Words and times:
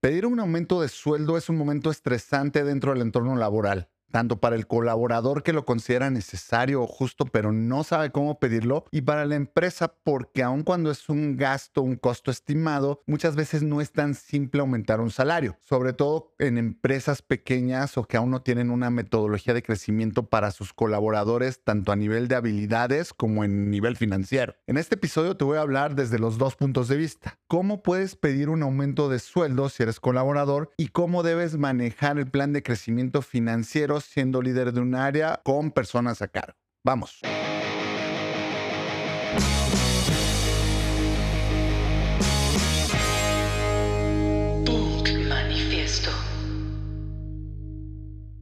Pedir 0.00 0.26
un 0.26 0.38
aumento 0.38 0.80
de 0.80 0.88
sueldo 0.88 1.36
es 1.36 1.48
un 1.48 1.56
momento 1.56 1.90
estresante 1.90 2.62
dentro 2.62 2.92
del 2.92 3.02
entorno 3.02 3.34
laboral 3.34 3.88
tanto 4.10 4.40
para 4.40 4.56
el 4.56 4.66
colaborador 4.66 5.42
que 5.42 5.52
lo 5.52 5.64
considera 5.64 6.10
necesario 6.10 6.82
o 6.82 6.86
justo 6.86 7.26
pero 7.26 7.52
no 7.52 7.84
sabe 7.84 8.10
cómo 8.10 8.38
pedirlo 8.38 8.84
y 8.90 9.02
para 9.02 9.24
la 9.26 9.36
empresa 9.36 9.94
porque 10.02 10.42
aun 10.42 10.62
cuando 10.62 10.90
es 10.90 11.08
un 11.08 11.36
gasto, 11.36 11.82
un 11.82 11.96
costo 11.96 12.30
estimado, 12.30 13.02
muchas 13.06 13.36
veces 13.36 13.62
no 13.62 13.80
es 13.80 13.92
tan 13.92 14.14
simple 14.14 14.60
aumentar 14.60 15.00
un 15.00 15.10
salario, 15.10 15.56
sobre 15.60 15.92
todo 15.92 16.34
en 16.38 16.58
empresas 16.58 17.22
pequeñas 17.22 17.96
o 17.98 18.04
que 18.04 18.16
aún 18.16 18.30
no 18.30 18.42
tienen 18.42 18.70
una 18.70 18.90
metodología 18.90 19.54
de 19.54 19.62
crecimiento 19.62 20.24
para 20.26 20.50
sus 20.50 20.72
colaboradores 20.72 21.62
tanto 21.62 21.92
a 21.92 21.96
nivel 21.96 22.28
de 22.28 22.36
habilidades 22.36 23.12
como 23.12 23.44
en 23.44 23.70
nivel 23.70 23.96
financiero. 23.96 24.54
En 24.66 24.76
este 24.76 24.94
episodio 24.94 25.36
te 25.36 25.44
voy 25.44 25.58
a 25.58 25.62
hablar 25.62 25.94
desde 25.94 26.18
los 26.18 26.38
dos 26.38 26.56
puntos 26.56 26.88
de 26.88 26.96
vista. 26.96 27.38
¿Cómo 27.46 27.82
puedes 27.82 28.16
pedir 28.16 28.48
un 28.48 28.62
aumento 28.62 29.08
de 29.08 29.18
sueldo 29.18 29.68
si 29.68 29.82
eres 29.82 30.00
colaborador 30.00 30.70
y 30.76 30.88
cómo 30.88 31.22
debes 31.22 31.56
manejar 31.56 32.18
el 32.18 32.30
plan 32.30 32.52
de 32.52 32.62
crecimiento 32.62 33.22
financiero 33.22 33.97
siendo 34.00 34.42
líder 34.42 34.72
de 34.72 34.80
un 34.80 34.94
área 34.94 35.40
con 35.44 35.70
personas 35.70 36.22
a 36.22 36.28
cargo. 36.28 36.58
Vamos. 36.84 37.20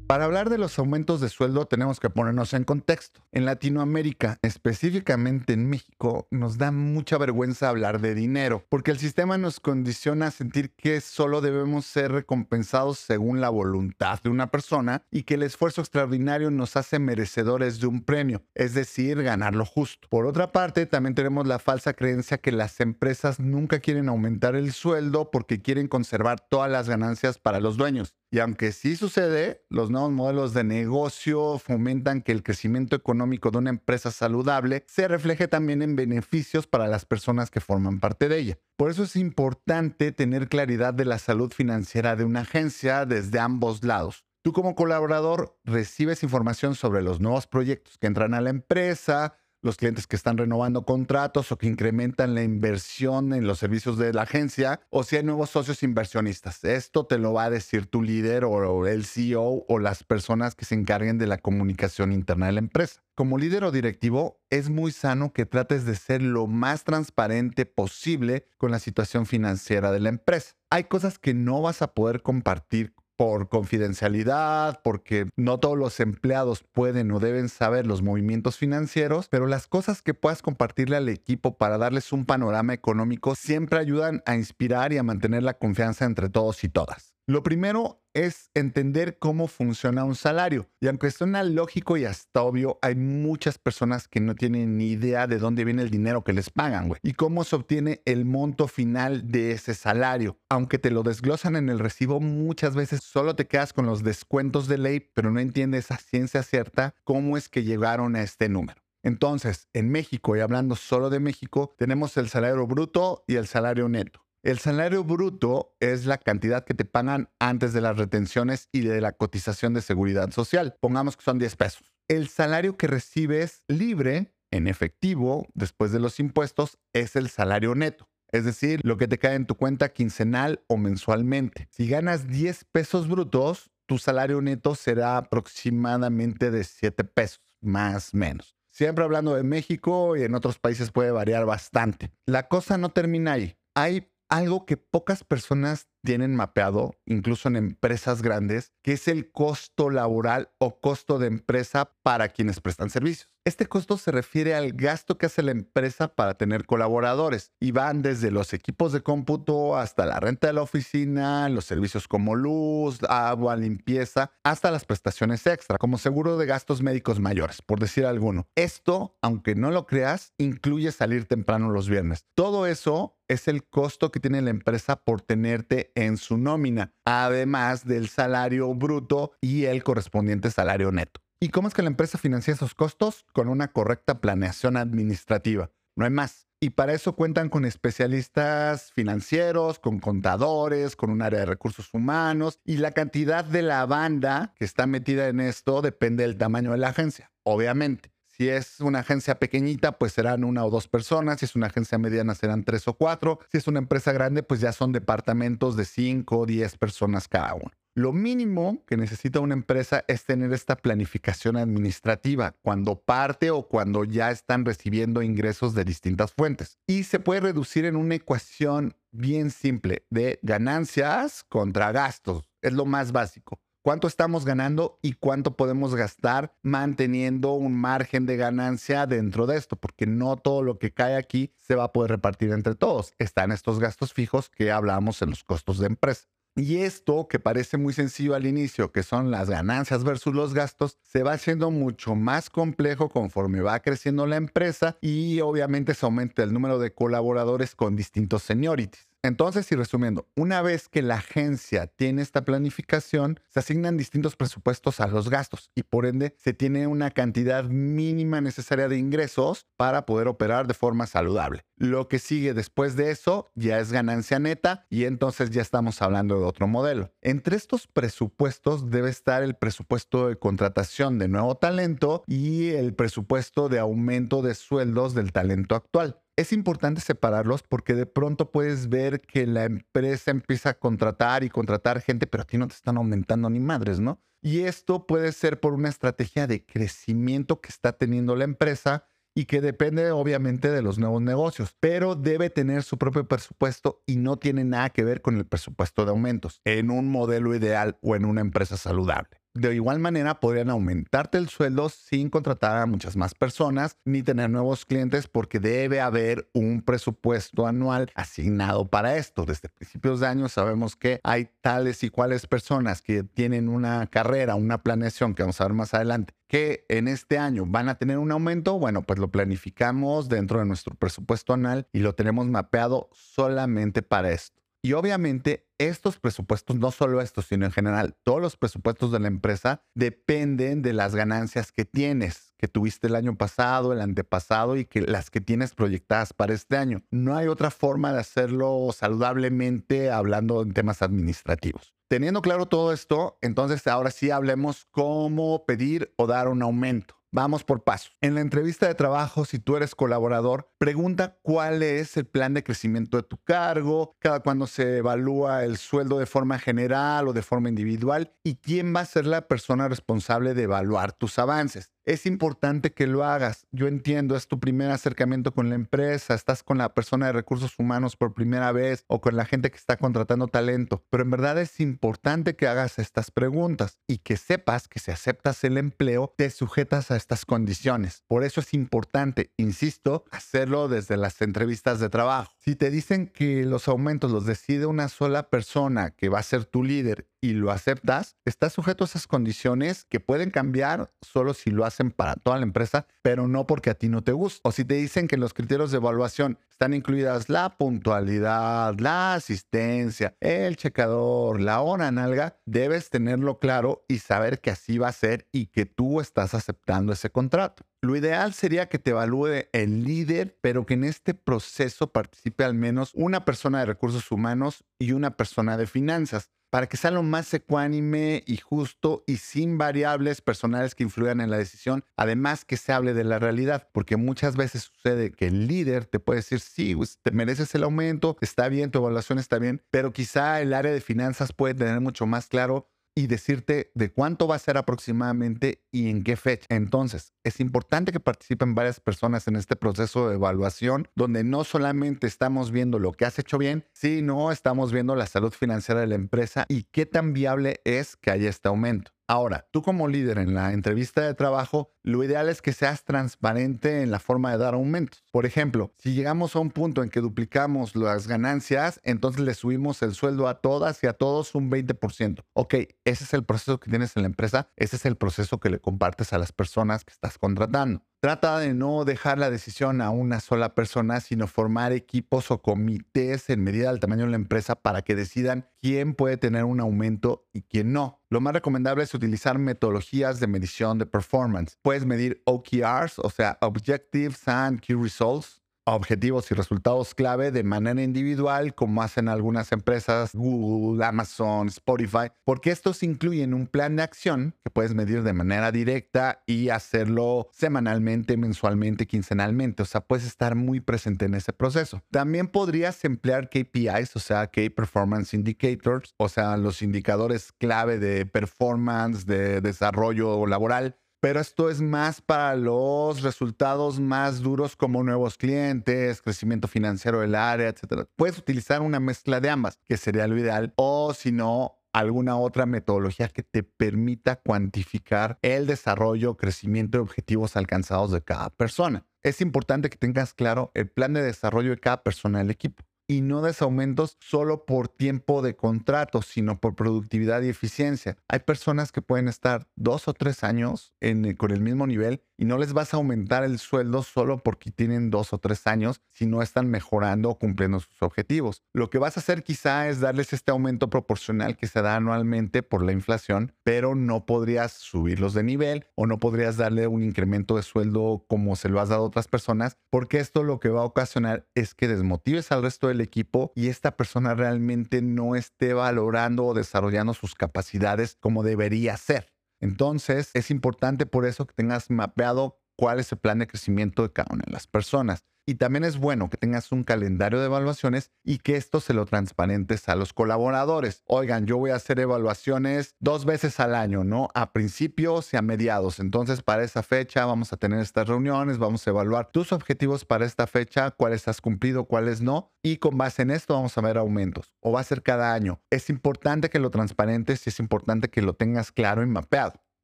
Para 0.06 0.26
hablar 0.26 0.50
de 0.50 0.58
los 0.58 0.78
aumentos 0.78 1.20
de 1.20 1.28
sueldo 1.28 1.66
tenemos 1.66 1.98
que 1.98 2.10
ponernos 2.10 2.54
en 2.54 2.62
contexto. 2.62 3.22
En 3.32 3.44
Latinoamérica, 3.44 4.38
específicamente 4.40 5.52
en 5.52 5.68
México, 5.68 6.28
nos 6.30 6.58
da 6.58 6.70
mucha 6.70 7.18
vergüenza 7.18 7.68
hablar 7.68 8.00
de 8.00 8.14
dinero, 8.14 8.64
porque 8.68 8.92
el 8.92 8.98
sistema 8.98 9.36
nos 9.36 9.58
condiciona 9.58 10.28
a 10.28 10.30
sentir 10.30 10.70
que 10.70 11.00
solo 11.00 11.40
debemos 11.40 11.86
ser 11.86 12.12
recompensados 12.12 13.00
según 13.00 13.40
la 13.40 13.48
voluntad 13.48 14.22
de 14.22 14.30
una 14.30 14.46
persona 14.46 15.02
y 15.10 15.24
que 15.24 15.34
el 15.34 15.42
esfuerzo 15.42 15.80
extraordinario 15.80 16.52
nos 16.52 16.76
hace 16.76 17.00
merecedores 17.00 17.80
de 17.80 17.88
un 17.88 18.00
premio, 18.00 18.44
es 18.54 18.74
decir, 18.74 19.24
ganar 19.24 19.56
lo 19.56 19.64
justo. 19.64 20.06
Por 20.08 20.26
otra 20.26 20.52
parte, 20.52 20.86
también 20.86 21.16
tenemos 21.16 21.48
la 21.48 21.58
falsa 21.58 21.94
creencia 21.94 22.38
que 22.38 22.52
las 22.52 22.78
empresas 22.78 23.40
nunca 23.40 23.80
quieren 23.80 24.08
aumentar 24.08 24.54
el 24.54 24.72
sueldo 24.72 25.32
porque 25.32 25.60
quieren 25.60 25.88
conservar 25.88 26.38
todas 26.38 26.70
las 26.70 26.88
ganancias 26.88 27.38
para 27.38 27.58
los 27.58 27.76
dueños. 27.76 28.14
Y 28.30 28.40
aunque 28.40 28.72
sí 28.72 28.96
sucede, 28.96 29.64
los 29.70 29.90
nuevos 29.96 30.12
modelos 30.12 30.52
de 30.52 30.62
negocio 30.62 31.58
fomentan 31.58 32.20
que 32.20 32.30
el 32.30 32.42
crecimiento 32.42 32.96
económico 32.96 33.50
de 33.50 33.56
una 33.56 33.70
empresa 33.70 34.10
saludable 34.10 34.84
se 34.86 35.08
refleje 35.08 35.48
también 35.48 35.80
en 35.80 35.96
beneficios 35.96 36.66
para 36.66 36.86
las 36.86 37.06
personas 37.06 37.50
que 37.50 37.60
forman 37.60 37.98
parte 37.98 38.28
de 38.28 38.38
ella. 38.38 38.58
Por 38.76 38.90
eso 38.90 39.04
es 39.04 39.16
importante 39.16 40.12
tener 40.12 40.50
claridad 40.50 40.92
de 40.92 41.06
la 41.06 41.18
salud 41.18 41.50
financiera 41.50 42.14
de 42.14 42.24
una 42.24 42.40
agencia 42.40 43.06
desde 43.06 43.40
ambos 43.40 43.82
lados. 43.84 44.26
Tú 44.42 44.52
como 44.52 44.74
colaborador 44.74 45.58
recibes 45.64 46.22
información 46.22 46.74
sobre 46.74 47.00
los 47.00 47.18
nuevos 47.18 47.46
proyectos 47.46 47.96
que 47.96 48.06
entran 48.06 48.34
a 48.34 48.42
la 48.42 48.50
empresa, 48.50 49.38
los 49.62 49.76
clientes 49.76 50.06
que 50.06 50.16
están 50.16 50.38
renovando 50.38 50.84
contratos 50.84 51.50
o 51.52 51.58
que 51.58 51.66
incrementan 51.66 52.34
la 52.34 52.42
inversión 52.42 53.32
en 53.32 53.46
los 53.46 53.58
servicios 53.58 53.98
de 53.98 54.12
la 54.12 54.22
agencia 54.22 54.80
o 54.90 55.02
si 55.02 55.16
hay 55.16 55.22
nuevos 55.22 55.50
socios 55.50 55.82
inversionistas. 55.82 56.64
Esto 56.64 57.06
te 57.06 57.18
lo 57.18 57.32
va 57.32 57.44
a 57.44 57.50
decir 57.50 57.86
tu 57.86 58.02
líder 58.02 58.44
o 58.44 58.86
el 58.86 59.04
CEO 59.04 59.64
o 59.68 59.78
las 59.78 60.04
personas 60.04 60.54
que 60.54 60.64
se 60.64 60.74
encarguen 60.74 61.18
de 61.18 61.26
la 61.26 61.38
comunicación 61.38 62.12
interna 62.12 62.46
de 62.46 62.52
la 62.52 62.60
empresa. 62.60 63.02
Como 63.14 63.38
líder 63.38 63.64
o 63.64 63.72
directivo, 63.72 64.42
es 64.50 64.68
muy 64.68 64.92
sano 64.92 65.32
que 65.32 65.46
trates 65.46 65.86
de 65.86 65.94
ser 65.94 66.20
lo 66.20 66.46
más 66.46 66.84
transparente 66.84 67.64
posible 67.64 68.46
con 68.58 68.70
la 68.70 68.78
situación 68.78 69.24
financiera 69.24 69.90
de 69.90 70.00
la 70.00 70.10
empresa. 70.10 70.54
Hay 70.70 70.84
cosas 70.84 71.18
que 71.18 71.32
no 71.32 71.62
vas 71.62 71.80
a 71.80 71.94
poder 71.94 72.22
compartir 72.22 72.94
por 73.16 73.48
confidencialidad, 73.48 74.80
porque 74.82 75.28
no 75.36 75.58
todos 75.58 75.78
los 75.78 76.00
empleados 76.00 76.62
pueden 76.62 77.10
o 77.12 77.18
deben 77.18 77.48
saber 77.48 77.86
los 77.86 78.02
movimientos 78.02 78.56
financieros, 78.56 79.28
pero 79.28 79.46
las 79.46 79.66
cosas 79.66 80.02
que 80.02 80.14
puedas 80.14 80.42
compartirle 80.42 80.96
al 80.96 81.08
equipo 81.08 81.56
para 81.56 81.78
darles 81.78 82.12
un 82.12 82.26
panorama 82.26 82.74
económico 82.74 83.34
siempre 83.34 83.78
ayudan 83.78 84.22
a 84.26 84.36
inspirar 84.36 84.92
y 84.92 84.98
a 84.98 85.02
mantener 85.02 85.42
la 85.42 85.54
confianza 85.54 86.04
entre 86.04 86.28
todos 86.28 86.62
y 86.64 86.68
todas. 86.68 87.15
Lo 87.28 87.42
primero 87.42 88.04
es 88.14 88.52
entender 88.54 89.18
cómo 89.18 89.48
funciona 89.48 90.04
un 90.04 90.14
salario. 90.14 90.70
Y 90.80 90.86
aunque 90.86 91.10
suena 91.10 91.42
lógico 91.42 91.96
y 91.96 92.04
hasta 92.04 92.42
obvio, 92.42 92.78
hay 92.82 92.94
muchas 92.94 93.58
personas 93.58 94.06
que 94.06 94.20
no 94.20 94.36
tienen 94.36 94.78
ni 94.78 94.90
idea 94.90 95.26
de 95.26 95.40
dónde 95.40 95.64
viene 95.64 95.82
el 95.82 95.90
dinero 95.90 96.22
que 96.22 96.32
les 96.32 96.50
pagan, 96.50 96.86
güey. 96.86 97.00
Y 97.02 97.14
cómo 97.14 97.42
se 97.42 97.56
obtiene 97.56 98.00
el 98.04 98.26
monto 98.26 98.68
final 98.68 99.28
de 99.28 99.50
ese 99.50 99.74
salario. 99.74 100.38
Aunque 100.48 100.78
te 100.78 100.92
lo 100.92 101.02
desglosan 101.02 101.56
en 101.56 101.68
el 101.68 101.80
recibo, 101.80 102.20
muchas 102.20 102.76
veces 102.76 103.02
solo 103.02 103.34
te 103.34 103.48
quedas 103.48 103.72
con 103.72 103.86
los 103.86 104.04
descuentos 104.04 104.68
de 104.68 104.78
ley, 104.78 105.00
pero 105.00 105.32
no 105.32 105.40
entiendes 105.40 105.90
a 105.90 105.96
ciencia 105.96 106.44
cierta 106.44 106.94
cómo 107.02 107.36
es 107.36 107.48
que 107.48 107.64
llegaron 107.64 108.14
a 108.14 108.22
este 108.22 108.48
número. 108.48 108.80
Entonces, 109.02 109.68
en 109.72 109.90
México, 109.90 110.36
y 110.36 110.40
hablando 110.40 110.76
solo 110.76 111.10
de 111.10 111.18
México, 111.18 111.74
tenemos 111.76 112.16
el 112.18 112.28
salario 112.28 112.68
bruto 112.68 113.24
y 113.26 113.34
el 113.34 113.48
salario 113.48 113.88
neto. 113.88 114.25
El 114.42 114.58
salario 114.58 115.02
bruto 115.02 115.76
es 115.80 116.06
la 116.06 116.18
cantidad 116.18 116.64
que 116.64 116.74
te 116.74 116.84
pagan 116.84 117.30
antes 117.40 117.72
de 117.72 117.80
las 117.80 117.96
retenciones 117.96 118.68
y 118.72 118.82
de 118.82 119.00
la 119.00 119.12
cotización 119.12 119.74
de 119.74 119.82
seguridad 119.82 120.30
social. 120.30 120.76
Pongamos 120.80 121.16
que 121.16 121.24
son 121.24 121.38
10 121.38 121.56
pesos. 121.56 121.92
El 122.08 122.28
salario 122.28 122.76
que 122.76 122.86
recibes 122.86 123.64
libre, 123.66 124.34
en 124.52 124.68
efectivo, 124.68 125.46
después 125.54 125.90
de 125.90 125.98
los 125.98 126.20
impuestos, 126.20 126.78
es 126.92 127.16
el 127.16 127.28
salario 127.28 127.74
neto. 127.74 128.08
Es 128.30 128.44
decir, 128.44 128.80
lo 128.84 128.96
que 128.96 129.08
te 129.08 129.18
cae 129.18 129.34
en 129.34 129.46
tu 129.46 129.56
cuenta 129.56 129.88
quincenal 129.88 130.62
o 130.68 130.76
mensualmente. 130.76 131.68
Si 131.70 131.88
ganas 131.88 132.28
10 132.28 132.66
pesos 132.70 133.08
brutos, 133.08 133.70
tu 133.86 133.98
salario 133.98 134.40
neto 134.42 134.74
será 134.74 135.16
aproximadamente 135.16 136.50
de 136.50 136.64
7 136.64 137.04
pesos, 137.04 137.56
más 137.60 138.14
o 138.14 138.18
menos. 138.18 138.56
Siempre 138.70 139.04
hablando 139.04 139.34
de 139.34 139.42
México 139.42 140.16
y 140.16 140.22
en 140.22 140.34
otros 140.34 140.58
países 140.58 140.90
puede 140.90 141.10
variar 141.10 141.46
bastante. 141.46 142.12
La 142.26 142.48
cosa 142.48 142.76
no 142.76 142.90
termina 142.90 143.32
ahí. 143.32 143.56
Hay 143.74 144.12
algo 144.28 144.66
que 144.66 144.76
pocas 144.76 145.24
personas 145.24 145.88
tienen 146.02 146.34
mapeado, 146.34 146.94
incluso 147.04 147.48
en 147.48 147.56
empresas 147.56 148.22
grandes, 148.22 148.72
que 148.82 148.92
es 148.92 149.08
el 149.08 149.30
costo 149.30 149.90
laboral 149.90 150.50
o 150.58 150.80
costo 150.80 151.18
de 151.18 151.26
empresa 151.28 151.96
para 152.02 152.28
quienes 152.28 152.60
prestan 152.60 152.90
servicios. 152.90 153.35
Este 153.46 153.66
costo 153.66 153.96
se 153.96 154.10
refiere 154.10 154.56
al 154.56 154.72
gasto 154.72 155.18
que 155.18 155.26
hace 155.26 155.40
la 155.40 155.52
empresa 155.52 156.08
para 156.08 156.34
tener 156.34 156.66
colaboradores 156.66 157.52
y 157.60 157.70
van 157.70 158.02
desde 158.02 158.32
los 158.32 158.52
equipos 158.52 158.90
de 158.92 159.02
cómputo 159.04 159.76
hasta 159.76 160.04
la 160.04 160.18
renta 160.18 160.48
de 160.48 160.52
la 160.52 160.62
oficina, 160.62 161.48
los 161.48 161.64
servicios 161.64 162.08
como 162.08 162.34
luz, 162.34 162.98
agua, 163.08 163.54
limpieza, 163.54 164.32
hasta 164.42 164.72
las 164.72 164.84
prestaciones 164.84 165.46
extra, 165.46 165.78
como 165.78 165.96
seguro 165.96 166.38
de 166.38 166.46
gastos 166.46 166.82
médicos 166.82 167.20
mayores, 167.20 167.62
por 167.62 167.78
decir 167.78 168.04
alguno. 168.04 168.48
Esto, 168.56 169.16
aunque 169.22 169.54
no 169.54 169.70
lo 169.70 169.86
creas, 169.86 170.32
incluye 170.38 170.90
salir 170.90 171.26
temprano 171.26 171.70
los 171.70 171.88
viernes. 171.88 172.24
Todo 172.34 172.66
eso 172.66 173.16
es 173.28 173.46
el 173.46 173.62
costo 173.62 174.10
que 174.10 174.18
tiene 174.18 174.42
la 174.42 174.50
empresa 174.50 174.96
por 174.96 175.20
tenerte 175.20 175.92
en 175.94 176.16
su 176.16 176.36
nómina, 176.36 176.94
además 177.04 177.86
del 177.86 178.08
salario 178.08 178.74
bruto 178.74 179.34
y 179.40 179.66
el 179.66 179.84
correspondiente 179.84 180.50
salario 180.50 180.90
neto. 180.90 181.20
¿Y 181.38 181.50
cómo 181.50 181.68
es 181.68 181.74
que 181.74 181.82
la 181.82 181.88
empresa 181.88 182.16
financia 182.16 182.54
esos 182.54 182.74
costos? 182.74 183.26
Con 183.34 183.48
una 183.48 183.68
correcta 183.68 184.22
planeación 184.22 184.78
administrativa. 184.78 185.70
No 185.94 186.06
hay 186.06 186.10
más. 186.10 186.48
Y 186.60 186.70
para 186.70 186.94
eso 186.94 187.14
cuentan 187.14 187.50
con 187.50 187.66
especialistas 187.66 188.90
financieros, 188.92 189.78
con 189.78 189.98
contadores, 189.98 190.96
con 190.96 191.10
un 191.10 191.20
área 191.20 191.40
de 191.40 191.46
recursos 191.46 191.92
humanos 191.92 192.58
y 192.64 192.78
la 192.78 192.92
cantidad 192.92 193.44
de 193.44 193.60
la 193.60 193.84
banda 193.84 194.54
que 194.56 194.64
está 194.64 194.86
metida 194.86 195.28
en 195.28 195.40
esto 195.40 195.82
depende 195.82 196.22
del 196.22 196.38
tamaño 196.38 196.72
de 196.72 196.78
la 196.78 196.88
agencia, 196.88 197.30
obviamente. 197.42 198.14
Si 198.26 198.48
es 198.48 198.80
una 198.80 199.00
agencia 199.00 199.38
pequeñita, 199.38 199.98
pues 199.98 200.14
serán 200.14 200.42
una 200.42 200.64
o 200.64 200.70
dos 200.70 200.88
personas. 200.88 201.40
Si 201.40 201.44
es 201.44 201.54
una 201.54 201.66
agencia 201.66 201.98
mediana, 201.98 202.34
serán 202.34 202.64
tres 202.64 202.88
o 202.88 202.94
cuatro. 202.94 203.40
Si 203.52 203.58
es 203.58 203.68
una 203.68 203.78
empresa 203.78 204.12
grande, 204.12 204.42
pues 204.42 204.60
ya 204.60 204.72
son 204.72 204.92
departamentos 204.92 205.76
de 205.76 205.84
cinco 205.84 206.38
o 206.38 206.46
diez 206.46 206.78
personas 206.78 207.28
cada 207.28 207.54
uno. 207.54 207.72
Lo 207.98 208.12
mínimo 208.12 208.84
que 208.86 208.98
necesita 208.98 209.40
una 209.40 209.54
empresa 209.54 210.04
es 210.06 210.26
tener 210.26 210.52
esta 210.52 210.76
planificación 210.76 211.56
administrativa 211.56 212.54
cuando 212.60 213.00
parte 213.00 213.50
o 213.50 213.66
cuando 213.68 214.04
ya 214.04 214.30
están 214.30 214.66
recibiendo 214.66 215.22
ingresos 215.22 215.74
de 215.74 215.84
distintas 215.84 216.30
fuentes. 216.34 216.78
Y 216.86 217.04
se 217.04 217.20
puede 217.20 217.40
reducir 217.40 217.86
en 217.86 217.96
una 217.96 218.16
ecuación 218.16 218.94
bien 219.12 219.50
simple 219.50 220.04
de 220.10 220.38
ganancias 220.42 221.42
contra 221.48 221.90
gastos. 221.90 222.50
Es 222.60 222.74
lo 222.74 222.84
más 222.84 223.12
básico. 223.12 223.58
¿Cuánto 223.82 224.08
estamos 224.08 224.44
ganando 224.44 224.98
y 225.00 225.14
cuánto 225.14 225.56
podemos 225.56 225.94
gastar 225.94 226.54
manteniendo 226.60 227.54
un 227.54 227.74
margen 227.74 228.26
de 228.26 228.36
ganancia 228.36 229.06
dentro 229.06 229.46
de 229.46 229.56
esto? 229.56 229.76
Porque 229.76 230.06
no 230.06 230.36
todo 230.36 230.62
lo 230.62 230.78
que 230.78 230.92
cae 230.92 231.16
aquí 231.16 231.54
se 231.56 231.76
va 231.76 231.84
a 231.84 231.92
poder 231.94 232.10
repartir 232.10 232.52
entre 232.52 232.74
todos. 232.74 233.14
Están 233.16 233.52
estos 233.52 233.80
gastos 233.80 234.12
fijos 234.12 234.50
que 234.50 234.70
hablamos 234.70 235.22
en 235.22 235.30
los 235.30 235.44
costos 235.44 235.78
de 235.78 235.86
empresa. 235.86 236.28
Y 236.58 236.78
esto, 236.78 237.28
que 237.28 237.38
parece 237.38 237.76
muy 237.76 237.92
sencillo 237.92 238.34
al 238.34 238.46
inicio, 238.46 238.90
que 238.90 239.02
son 239.02 239.30
las 239.30 239.50
ganancias 239.50 240.04
versus 240.04 240.34
los 240.34 240.54
gastos, 240.54 240.98
se 241.02 241.22
va 241.22 241.32
haciendo 241.34 241.70
mucho 241.70 242.14
más 242.14 242.48
complejo 242.48 243.10
conforme 243.10 243.60
va 243.60 243.80
creciendo 243.80 244.26
la 244.26 244.36
empresa 244.36 244.96
y 245.02 245.40
obviamente 245.40 245.92
se 245.92 246.06
aumenta 246.06 246.42
el 246.42 246.54
número 246.54 246.78
de 246.78 246.94
colaboradores 246.94 247.74
con 247.74 247.94
distintos 247.94 248.42
seniorities. 248.42 249.06
Entonces, 249.26 249.70
y 249.72 249.74
resumiendo, 249.74 250.28
una 250.36 250.62
vez 250.62 250.88
que 250.88 251.02
la 251.02 251.16
agencia 251.16 251.88
tiene 251.88 252.22
esta 252.22 252.44
planificación, 252.44 253.40
se 253.48 253.58
asignan 253.58 253.96
distintos 253.96 254.36
presupuestos 254.36 255.00
a 255.00 255.08
los 255.08 255.30
gastos 255.30 255.72
y 255.74 255.82
por 255.82 256.06
ende 256.06 256.36
se 256.38 256.52
tiene 256.52 256.86
una 256.86 257.10
cantidad 257.10 257.64
mínima 257.64 258.40
necesaria 258.40 258.88
de 258.88 258.98
ingresos 258.98 259.66
para 259.76 260.06
poder 260.06 260.28
operar 260.28 260.68
de 260.68 260.74
forma 260.74 261.08
saludable. 261.08 261.64
Lo 261.76 262.06
que 262.06 262.20
sigue 262.20 262.54
después 262.54 262.94
de 262.94 263.10
eso 263.10 263.50
ya 263.56 263.80
es 263.80 263.90
ganancia 263.90 264.38
neta 264.38 264.86
y 264.90 265.04
entonces 265.04 265.50
ya 265.50 265.60
estamos 265.60 266.00
hablando 266.02 266.38
de 266.38 266.44
otro 266.44 266.68
modelo. 266.68 267.12
Entre 267.20 267.56
estos 267.56 267.88
presupuestos 267.88 268.90
debe 268.90 269.10
estar 269.10 269.42
el 269.42 269.56
presupuesto 269.56 270.28
de 270.28 270.36
contratación 270.36 271.18
de 271.18 271.26
nuevo 271.26 271.56
talento 271.56 272.22
y 272.28 272.70
el 272.70 272.94
presupuesto 272.94 273.68
de 273.68 273.80
aumento 273.80 274.40
de 274.42 274.54
sueldos 274.54 275.14
del 275.14 275.32
talento 275.32 275.74
actual 275.74 276.20
es 276.36 276.52
importante 276.52 277.00
separarlos 277.00 277.62
porque 277.62 277.94
de 277.94 278.06
pronto 278.06 278.50
puedes 278.50 278.88
ver 278.88 279.20
que 279.22 279.46
la 279.46 279.64
empresa 279.64 280.30
empieza 280.30 280.70
a 280.70 280.78
contratar 280.78 281.44
y 281.44 281.50
contratar 281.50 282.02
gente, 282.02 282.26
pero 282.26 282.42
a 282.42 282.46
ti 282.46 282.58
no 282.58 282.68
te 282.68 282.74
están 282.74 282.98
aumentando 282.98 283.48
ni 283.48 283.58
madres, 283.58 284.00
¿no? 284.00 284.20
Y 284.42 284.60
esto 284.60 285.06
puede 285.06 285.32
ser 285.32 285.60
por 285.60 285.72
una 285.72 285.88
estrategia 285.88 286.46
de 286.46 286.64
crecimiento 286.64 287.60
que 287.60 287.70
está 287.70 287.92
teniendo 287.94 288.36
la 288.36 288.44
empresa 288.44 289.06
y 289.34 289.46
que 289.46 289.60
depende 289.60 290.10
obviamente 290.12 290.70
de 290.70 290.82
los 290.82 290.98
nuevos 290.98 291.20
negocios, 291.20 291.74
pero 291.80 292.14
debe 292.14 292.48
tener 292.48 292.82
su 292.82 292.96
propio 292.96 293.26
presupuesto 293.26 294.02
y 294.06 294.16
no 294.16 294.36
tiene 294.38 294.64
nada 294.64 294.90
que 294.90 295.04
ver 295.04 295.20
con 295.20 295.36
el 295.36 295.46
presupuesto 295.46 296.04
de 296.04 296.10
aumentos 296.10 296.60
en 296.64 296.90
un 296.90 297.10
modelo 297.10 297.54
ideal 297.54 297.98
o 298.02 298.14
en 298.14 298.24
una 298.24 298.40
empresa 298.40 298.76
saludable. 298.76 299.40
De 299.56 299.74
igual 299.74 299.98
manera, 300.00 300.38
podrían 300.38 300.68
aumentarte 300.68 301.38
el 301.38 301.48
sueldo 301.48 301.88
sin 301.88 302.28
contratar 302.28 302.76
a 302.76 302.84
muchas 302.84 303.16
más 303.16 303.34
personas 303.34 303.96
ni 304.04 304.22
tener 304.22 304.50
nuevos 304.50 304.84
clientes 304.84 305.28
porque 305.28 305.60
debe 305.60 306.02
haber 306.02 306.50
un 306.52 306.82
presupuesto 306.82 307.66
anual 307.66 308.10
asignado 308.14 308.88
para 308.88 309.16
esto. 309.16 309.46
Desde 309.46 309.70
principios 309.70 310.20
de 310.20 310.26
año 310.26 310.50
sabemos 310.50 310.94
que 310.94 311.20
hay 311.24 311.48
tales 311.62 312.04
y 312.04 312.10
cuales 312.10 312.46
personas 312.46 313.00
que 313.00 313.22
tienen 313.22 313.70
una 313.70 314.06
carrera, 314.08 314.56
una 314.56 314.82
planeación 314.82 315.34
que 315.34 315.42
vamos 315.42 315.58
a 315.62 315.64
ver 315.64 315.72
más 315.72 315.94
adelante, 315.94 316.34
que 316.48 316.84
en 316.90 317.08
este 317.08 317.38
año 317.38 317.64
van 317.66 317.88
a 317.88 317.94
tener 317.94 318.18
un 318.18 318.32
aumento. 318.32 318.78
Bueno, 318.78 319.04
pues 319.04 319.18
lo 319.18 319.30
planificamos 319.30 320.28
dentro 320.28 320.58
de 320.58 320.66
nuestro 320.66 320.94
presupuesto 320.96 321.54
anual 321.54 321.88
y 321.94 322.00
lo 322.00 322.14
tenemos 322.14 322.46
mapeado 322.46 323.08
solamente 323.14 324.02
para 324.02 324.32
esto. 324.32 324.65
Y 324.82 324.92
obviamente 324.92 325.66
estos 325.78 326.18
presupuestos, 326.18 326.76
no 326.76 326.90
solo 326.90 327.20
estos, 327.20 327.46
sino 327.46 327.66
en 327.66 327.72
general, 327.72 328.16
todos 328.22 328.40
los 328.40 328.56
presupuestos 328.56 329.10
de 329.12 329.20
la 329.20 329.28
empresa 329.28 329.82
dependen 329.94 330.82
de 330.82 330.92
las 330.92 331.14
ganancias 331.14 331.72
que 331.72 331.84
tienes, 331.84 332.54
que 332.56 332.68
tuviste 332.68 333.08
el 333.08 333.16
año 333.16 333.36
pasado, 333.36 333.92
el 333.92 334.00
antepasado 334.00 334.76
y 334.76 334.84
que 334.84 335.02
las 335.02 335.30
que 335.30 335.40
tienes 335.40 335.74
proyectadas 335.74 336.32
para 336.32 336.54
este 336.54 336.76
año. 336.76 337.02
No 337.10 337.36
hay 337.36 337.48
otra 337.48 337.70
forma 337.70 338.12
de 338.12 338.20
hacerlo 338.20 338.88
saludablemente 338.94 340.10
hablando 340.10 340.62
en 340.62 340.72
temas 340.72 341.02
administrativos. 341.02 341.94
Teniendo 342.08 342.40
claro 342.40 342.66
todo 342.66 342.92
esto, 342.92 343.36
entonces 343.42 343.86
ahora 343.88 344.12
sí 344.12 344.30
hablemos 344.30 344.86
cómo 344.92 345.64
pedir 345.66 346.14
o 346.16 346.28
dar 346.28 346.46
un 346.46 346.62
aumento. 346.62 347.15
Vamos 347.32 347.64
por 347.64 347.82
pasos. 347.82 348.16
En 348.20 348.34
la 348.34 348.40
entrevista 348.40 348.86
de 348.86 348.94
trabajo, 348.94 349.44
si 349.44 349.58
tú 349.58 349.76
eres 349.76 349.94
colaborador, 349.94 350.70
pregunta 350.78 351.38
cuál 351.42 351.82
es 351.82 352.16
el 352.16 352.26
plan 352.26 352.54
de 352.54 352.62
crecimiento 352.62 353.16
de 353.16 353.24
tu 353.24 353.36
cargo, 353.38 354.14
cada 354.18 354.40
cuándo 354.40 354.66
se 354.66 354.98
evalúa 354.98 355.64
el 355.64 355.76
sueldo 355.76 356.18
de 356.18 356.26
forma 356.26 356.58
general 356.58 357.28
o 357.28 357.32
de 357.32 357.42
forma 357.42 357.68
individual 357.68 358.32
y 358.44 358.56
quién 358.56 358.94
va 358.94 359.00
a 359.00 359.06
ser 359.06 359.26
la 359.26 359.48
persona 359.48 359.88
responsable 359.88 360.54
de 360.54 360.62
evaluar 360.62 361.12
tus 361.12 361.38
avances 361.38 361.95
es 362.06 362.24
importante 362.24 362.92
que 362.92 363.06
lo 363.06 363.24
hagas. 363.24 363.66
Yo 363.72 363.88
entiendo, 363.88 364.36
es 364.36 364.46
tu 364.46 364.60
primer 364.60 364.90
acercamiento 364.92 365.52
con 365.52 365.68
la 365.68 365.74
empresa, 365.74 366.34
estás 366.34 366.62
con 366.62 366.78
la 366.78 366.94
persona 366.94 367.26
de 367.26 367.32
recursos 367.32 367.74
humanos 367.78 368.16
por 368.16 368.32
primera 368.32 368.70
vez 368.72 369.04
o 369.08 369.20
con 369.20 369.36
la 369.36 369.44
gente 369.44 369.70
que 369.70 369.76
está 369.76 369.96
contratando 369.96 370.46
talento, 370.46 371.04
pero 371.10 371.24
en 371.24 371.30
verdad 371.30 371.58
es 371.58 371.80
importante 371.80 372.54
que 372.54 372.68
hagas 372.68 373.00
estas 373.00 373.32
preguntas 373.32 373.98
y 374.06 374.18
que 374.18 374.36
sepas 374.36 374.86
que 374.86 375.00
si 375.00 375.10
aceptas 375.10 375.64
el 375.64 375.78
empleo, 375.78 376.32
te 376.36 376.48
sujetas 376.50 377.10
a 377.10 377.16
estas 377.16 377.44
condiciones. 377.44 378.22
Por 378.28 378.44
eso 378.44 378.60
es 378.60 378.72
importante, 378.72 379.52
insisto, 379.56 380.24
hacerlo 380.30 380.88
desde 380.88 381.16
las 381.16 381.42
entrevistas 381.42 381.98
de 381.98 382.08
trabajo. 382.08 382.52
Si 382.58 382.76
te 382.76 382.90
dicen 382.90 383.26
que 383.26 383.64
los 383.64 383.88
aumentos 383.88 384.30
los 384.30 384.46
decide 384.46 384.86
una 384.86 385.08
sola 385.08 385.50
persona 385.50 386.12
que 386.12 386.28
va 386.28 386.38
a 386.38 386.44
ser 386.44 386.64
tu 386.64 386.84
líder 386.84 387.26
y 387.40 387.52
lo 387.52 387.70
aceptas, 387.70 388.36
estás 388.44 388.72
sujeto 388.72 389.04
a 389.04 389.06
esas 389.06 389.26
condiciones 389.26 390.04
que 390.04 390.20
pueden 390.20 390.50
cambiar 390.50 391.12
solo 391.20 391.54
si 391.54 391.70
lo 391.70 391.84
para 392.16 392.34
toda 392.34 392.58
la 392.58 392.62
empresa, 392.62 393.06
pero 393.22 393.48
no 393.48 393.66
porque 393.66 393.90
a 393.90 393.94
ti 393.94 394.08
no 394.08 394.22
te 394.22 394.32
gusta. 394.32 394.68
O 394.68 394.72
si 394.72 394.84
te 394.84 394.94
dicen 394.94 395.28
que 395.28 395.36
en 395.36 395.40
los 395.40 395.54
criterios 395.54 395.90
de 395.90 395.98
evaluación 395.98 396.58
están 396.70 396.94
incluidas 396.94 397.48
la 397.48 397.76
puntualidad, 397.76 398.94
la 398.98 399.34
asistencia, 399.34 400.36
el 400.40 400.76
checador, 400.76 401.60
la 401.60 401.80
hora 401.80 402.10
nalga, 402.10 402.58
debes 402.66 403.10
tenerlo 403.10 403.58
claro 403.58 404.04
y 404.08 404.18
saber 404.18 404.60
que 404.60 404.70
así 404.70 404.98
va 404.98 405.08
a 405.08 405.12
ser 405.12 405.46
y 405.52 405.66
que 405.66 405.86
tú 405.86 406.20
estás 406.20 406.54
aceptando 406.54 407.12
ese 407.12 407.30
contrato. 407.30 407.84
Lo 408.02 408.14
ideal 408.14 408.52
sería 408.52 408.88
que 408.88 408.98
te 408.98 409.10
evalúe 409.10 409.66
el 409.72 410.04
líder, 410.04 410.58
pero 410.60 410.86
que 410.86 410.94
en 410.94 411.04
este 411.04 411.34
proceso 411.34 412.12
participe 412.12 412.62
al 412.62 412.74
menos 412.74 413.10
una 413.14 413.44
persona 413.44 413.80
de 413.80 413.86
recursos 413.86 414.30
humanos 414.30 414.84
y 414.98 415.12
una 415.12 415.36
persona 415.36 415.76
de 415.76 415.86
finanzas 415.86 416.50
para 416.76 416.88
que 416.88 416.98
sea 416.98 417.10
lo 417.10 417.22
más 417.22 417.54
ecuánime 417.54 418.44
y 418.46 418.58
justo 418.58 419.24
y 419.26 419.38
sin 419.38 419.78
variables 419.78 420.42
personales 420.42 420.94
que 420.94 421.04
influyan 421.04 421.40
en 421.40 421.48
la 421.48 421.56
decisión, 421.56 422.04
además 422.18 422.66
que 422.66 422.76
se 422.76 422.92
hable 422.92 423.14
de 423.14 423.24
la 423.24 423.38
realidad, 423.38 423.88
porque 423.92 424.18
muchas 424.18 424.56
veces 424.56 424.82
sucede 424.82 425.32
que 425.32 425.46
el 425.46 425.68
líder 425.68 426.04
te 426.04 426.18
puede 426.18 426.40
decir, 426.40 426.60
sí, 426.60 426.94
pues, 426.94 427.18
te 427.22 427.30
mereces 427.30 427.74
el 427.74 427.84
aumento, 427.84 428.36
está 428.42 428.68
bien, 428.68 428.90
tu 428.90 428.98
evaluación 428.98 429.38
está 429.38 429.58
bien, 429.58 429.82
pero 429.90 430.12
quizá 430.12 430.60
el 430.60 430.74
área 430.74 430.92
de 430.92 431.00
finanzas 431.00 431.54
puede 431.54 431.72
tener 431.72 431.98
mucho 432.02 432.26
más 432.26 432.46
claro 432.46 432.90
y 433.18 433.26
decirte 433.26 433.90
de 433.94 434.12
cuánto 434.12 434.46
va 434.46 434.56
a 434.56 434.60
ser 434.60 434.76
aproximadamente 434.76 435.82
y 435.90 436.10
en 436.10 436.22
qué 436.22 436.36
fecha. 436.36 436.66
Entonces, 436.68 437.32
es 437.42 437.58
importante 437.60 438.12
que 438.12 438.20
participen 438.20 438.74
varias 438.74 439.00
personas 439.00 439.48
en 439.48 439.56
este 439.56 439.74
proceso 439.74 440.28
de 440.28 440.36
evaluación, 440.36 441.08
donde 441.16 441.42
no 441.42 441.64
solamente 441.64 442.26
estamos 442.26 442.70
viendo 442.70 442.98
lo 442.98 443.12
que 443.12 443.24
has 443.24 443.38
hecho 443.38 443.56
bien, 443.56 443.86
sino 443.94 444.52
estamos 444.52 444.92
viendo 444.92 445.16
la 445.16 445.26
salud 445.26 445.52
financiera 445.52 446.02
de 446.02 446.08
la 446.08 446.14
empresa 446.14 446.66
y 446.68 446.84
qué 446.84 447.06
tan 447.06 447.32
viable 447.32 447.80
es 447.84 448.16
que 448.16 448.30
haya 448.30 448.50
este 448.50 448.68
aumento. 448.68 449.15
Ahora, 449.28 449.66
tú 449.72 449.82
como 449.82 450.06
líder 450.06 450.38
en 450.38 450.54
la 450.54 450.72
entrevista 450.72 451.22
de 451.22 451.34
trabajo, 451.34 451.90
lo 452.04 452.22
ideal 452.22 452.48
es 452.48 452.62
que 452.62 452.72
seas 452.72 453.02
transparente 453.02 454.02
en 454.02 454.12
la 454.12 454.20
forma 454.20 454.52
de 454.52 454.58
dar 454.58 454.74
aumentos. 454.74 455.24
Por 455.32 455.46
ejemplo, 455.46 455.92
si 455.98 456.14
llegamos 456.14 456.54
a 456.54 456.60
un 456.60 456.70
punto 456.70 457.02
en 457.02 457.10
que 457.10 457.20
duplicamos 457.20 457.96
las 457.96 458.28
ganancias, 458.28 459.00
entonces 459.02 459.40
le 459.40 459.54
subimos 459.54 460.00
el 460.02 460.14
sueldo 460.14 460.46
a 460.46 460.60
todas 460.60 461.02
y 461.02 461.08
a 461.08 461.12
todos 461.12 461.56
un 461.56 461.72
20%. 461.72 462.44
Ok, 462.52 462.74
ese 463.04 463.24
es 463.24 463.34
el 463.34 463.44
proceso 463.44 463.80
que 463.80 463.90
tienes 463.90 464.16
en 464.16 464.22
la 464.22 464.28
empresa, 464.28 464.68
ese 464.76 464.94
es 464.94 465.04
el 465.06 465.16
proceso 465.16 465.58
que 465.58 465.70
le 465.70 465.80
compartes 465.80 466.32
a 466.32 466.38
las 466.38 466.52
personas 466.52 467.04
que 467.04 467.12
estás 467.12 467.36
contratando. 467.36 468.04
Trata 468.18 468.58
de 468.58 468.72
no 468.72 469.04
dejar 469.04 469.36
la 469.36 469.50
decisión 469.50 470.00
a 470.00 470.08
una 470.08 470.40
sola 470.40 470.74
persona, 470.74 471.20
sino 471.20 471.46
formar 471.46 471.92
equipos 471.92 472.50
o 472.50 472.62
comités 472.62 473.50
en 473.50 473.62
medida 473.62 473.90
del 473.90 474.00
tamaño 474.00 474.24
de 474.24 474.30
la 474.30 474.36
empresa 474.36 474.74
para 474.74 475.02
que 475.02 475.14
decidan 475.14 475.68
quién 475.82 476.14
puede 476.14 476.38
tener 476.38 476.64
un 476.64 476.80
aumento 476.80 477.46
y 477.52 477.62
quién 477.62 477.92
no. 477.92 478.22
Lo 478.30 478.40
más 478.40 478.54
recomendable 478.54 479.04
es 479.04 479.14
utilizar 479.14 479.58
metodologías 479.58 480.40
de 480.40 480.46
medición 480.46 480.98
de 480.98 481.04
performance. 481.04 481.76
Puedes 481.82 482.06
medir 482.06 482.42
OKRs, 482.46 483.18
o 483.18 483.28
sea, 483.28 483.58
Objectives 483.60 484.48
and 484.48 484.80
Key 484.80 484.96
Results, 484.96 485.62
objetivos 485.94 486.50
y 486.50 486.54
resultados 486.54 487.14
clave 487.14 487.50
de 487.50 487.62
manera 487.62 488.02
individual, 488.02 488.74
como 488.74 489.02
hacen 489.02 489.28
algunas 489.28 489.72
empresas, 489.72 490.30
Google, 490.34 491.04
Amazon, 491.04 491.68
Spotify, 491.68 492.30
porque 492.44 492.70
estos 492.70 493.02
incluyen 493.02 493.54
un 493.54 493.66
plan 493.66 493.96
de 493.96 494.02
acción 494.02 494.54
que 494.64 494.70
puedes 494.70 494.94
medir 494.94 495.22
de 495.22 495.32
manera 495.32 495.70
directa 495.70 496.42
y 496.46 496.70
hacerlo 496.70 497.48
semanalmente, 497.52 498.36
mensualmente, 498.36 499.06
quincenalmente. 499.06 499.82
O 499.82 499.86
sea, 499.86 500.00
puedes 500.00 500.26
estar 500.26 500.54
muy 500.54 500.80
presente 500.80 501.26
en 501.26 501.34
ese 501.34 501.52
proceso. 501.52 502.02
También 502.10 502.48
podrías 502.48 503.04
emplear 503.04 503.48
KPIs, 503.48 504.16
o 504.16 504.18
sea, 504.18 504.48
Key 504.48 504.70
Performance 504.70 505.34
Indicators, 505.34 506.14
o 506.16 506.28
sea, 506.28 506.56
los 506.56 506.82
indicadores 506.82 507.52
clave 507.52 507.98
de 507.98 508.26
performance, 508.26 509.26
de 509.26 509.60
desarrollo 509.60 510.46
laboral 510.46 510.96
pero 511.20 511.40
esto 511.40 511.70
es 511.70 511.80
más 511.80 512.20
para 512.20 512.56
los 512.56 513.22
resultados 513.22 514.00
más 514.00 514.40
duros 514.40 514.76
como 514.76 515.02
nuevos 515.02 515.36
clientes, 515.36 516.22
crecimiento 516.22 516.68
financiero 516.68 517.20
del 517.20 517.34
área, 517.34 517.68
etc. 517.68 518.06
Puedes 518.16 518.38
utilizar 518.38 518.82
una 518.82 519.00
mezcla 519.00 519.40
de 519.40 519.50
ambas, 519.50 519.78
que 519.84 519.96
sería 519.96 520.26
lo 520.26 520.38
ideal, 520.38 520.72
o 520.76 521.14
si 521.14 521.32
no, 521.32 521.78
alguna 521.92 522.36
otra 522.36 522.66
metodología 522.66 523.28
que 523.28 523.42
te 523.42 523.62
permita 523.62 524.36
cuantificar 524.36 525.38
el 525.42 525.66
desarrollo, 525.66 526.36
crecimiento 526.36 526.98
y 526.98 527.00
objetivos 527.00 527.56
alcanzados 527.56 528.12
de 528.12 528.22
cada 528.22 528.50
persona. 528.50 529.06
Es 529.22 529.40
importante 529.40 529.90
que 529.90 529.96
tengas 529.96 530.34
claro 530.34 530.70
el 530.74 530.88
plan 530.90 531.14
de 531.14 531.22
desarrollo 531.22 531.70
de 531.70 531.78
cada 531.78 532.02
persona 532.02 532.38
del 532.38 532.50
equipo 532.50 532.84
y 533.08 533.20
no 533.20 533.42
des 533.42 533.62
aumentos 533.62 534.16
solo 534.20 534.64
por 534.64 534.88
tiempo 534.88 535.42
de 535.42 535.54
contrato, 535.54 536.22
sino 536.22 536.58
por 536.60 536.74
productividad 536.74 537.42
y 537.42 537.48
eficiencia. 537.48 538.16
Hay 538.28 538.40
personas 538.40 538.92
que 538.92 539.02
pueden 539.02 539.28
estar 539.28 539.68
dos 539.76 540.08
o 540.08 540.14
tres 540.14 540.42
años 540.44 540.92
con 541.36 541.50
el 541.50 541.60
mismo 541.60 541.86
nivel 541.86 542.22
y 542.36 542.44
no 542.44 542.58
les 542.58 542.72
vas 542.72 542.92
a 542.92 542.98
aumentar 542.98 543.44
el 543.44 543.58
sueldo 543.58 544.02
solo 544.02 544.38
porque 544.38 544.70
tienen 544.70 545.10
dos 545.10 545.32
o 545.32 545.38
tres 545.38 545.66
años 545.66 546.00
si 546.10 546.26
no 546.26 546.42
están 546.42 546.68
mejorando 546.68 547.30
o 547.30 547.38
cumpliendo 547.38 547.80
sus 547.80 548.02
objetivos. 548.02 548.62
Lo 548.72 548.90
que 548.90 548.98
vas 548.98 549.16
a 549.16 549.20
hacer 549.20 549.42
quizá 549.42 549.88
es 549.88 550.00
darles 550.00 550.32
este 550.32 550.50
aumento 550.50 550.90
proporcional 550.90 551.56
que 551.56 551.66
se 551.66 551.82
da 551.82 551.96
anualmente 551.96 552.62
por 552.62 552.82
la 552.82 552.92
inflación, 552.92 553.52
pero 553.62 553.94
no 553.94 554.26
podrías 554.26 554.72
subirlos 554.72 555.34
de 555.34 555.42
nivel 555.42 555.86
o 555.94 556.06
no 556.06 556.18
podrías 556.18 556.56
darle 556.56 556.86
un 556.86 557.02
incremento 557.02 557.56
de 557.56 557.62
sueldo 557.62 558.24
como 558.28 558.56
se 558.56 558.68
lo 558.68 558.80
has 558.80 558.88
dado 558.88 559.02
a 559.02 559.06
otras 559.06 559.28
personas, 559.28 559.78
porque 559.90 560.18
esto 560.18 560.42
lo 560.42 560.60
que 560.60 560.68
va 560.68 560.82
a 560.82 560.84
ocasionar 560.84 561.46
es 561.54 561.74
que 561.74 561.88
desmotives 561.88 562.52
al 562.52 562.62
resto 562.62 562.88
del 562.88 563.00
equipo 563.00 563.52
y 563.54 563.68
esta 563.68 563.96
persona 563.96 564.34
realmente 564.34 565.02
no 565.02 565.36
esté 565.36 565.74
valorando 565.74 566.46
o 566.46 566.54
desarrollando 566.54 567.14
sus 567.14 567.34
capacidades 567.34 568.16
como 568.20 568.42
debería 568.42 568.96
ser. 568.96 569.35
Entonces, 569.60 570.30
es 570.34 570.50
importante 570.50 571.06
por 571.06 571.26
eso 571.26 571.46
que 571.46 571.54
tengas 571.54 571.90
mapeado 571.90 572.60
cuál 572.76 573.00
es 573.00 573.10
el 573.12 573.18
plan 573.18 573.38
de 573.38 573.46
crecimiento 573.46 574.02
de 574.02 574.12
cada 574.12 574.28
una 574.32 574.44
de 574.46 574.52
las 574.52 574.66
personas. 574.66 575.24
Y 575.48 575.54
también 575.54 575.84
es 575.84 575.96
bueno 575.96 576.28
que 576.28 576.36
tengas 576.36 576.72
un 576.72 576.82
calendario 576.82 577.38
de 577.38 577.46
evaluaciones 577.46 578.10
y 578.24 578.38
que 578.38 578.56
esto 578.56 578.80
se 578.80 578.94
lo 578.94 579.06
transparentes 579.06 579.88
a 579.88 579.94
los 579.94 580.12
colaboradores. 580.12 581.04
Oigan, 581.06 581.46
yo 581.46 581.56
voy 581.56 581.70
a 581.70 581.76
hacer 581.76 582.00
evaluaciones 582.00 582.96
dos 582.98 583.24
veces 583.24 583.60
al 583.60 583.76
año, 583.76 584.02
¿no? 584.02 584.28
A 584.34 584.52
principios 584.52 585.32
y 585.32 585.36
a 585.36 585.42
mediados. 585.42 586.00
Entonces, 586.00 586.42
para 586.42 586.64
esa 586.64 586.82
fecha 586.82 587.24
vamos 587.26 587.52
a 587.52 587.58
tener 587.58 587.78
estas 587.78 588.08
reuniones, 588.08 588.58
vamos 588.58 588.84
a 588.84 588.90
evaluar 588.90 589.30
tus 589.30 589.52
objetivos 589.52 590.04
para 590.04 590.26
esta 590.26 590.48
fecha, 590.48 590.90
cuáles 590.90 591.28
has 591.28 591.40
cumplido, 591.40 591.84
cuáles 591.84 592.22
no. 592.22 592.50
Y 592.64 592.78
con 592.78 592.98
base 592.98 593.22
en 593.22 593.30
esto 593.30 593.54
vamos 593.54 593.78
a 593.78 593.82
ver 593.82 593.98
aumentos. 593.98 594.52
O 594.58 594.72
va 594.72 594.80
a 594.80 594.84
ser 594.84 595.04
cada 595.04 595.32
año. 595.32 595.60
Es 595.70 595.90
importante 595.90 596.50
que 596.50 596.58
lo 596.58 596.70
transparentes 596.70 597.46
y 597.46 597.50
es 597.50 597.60
importante 597.60 598.08
que 598.08 598.20
lo 598.20 598.34
tengas 598.34 598.72
claro 598.72 599.04
y 599.04 599.06
mapeado. 599.06 599.62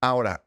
Ahora, 0.01 0.45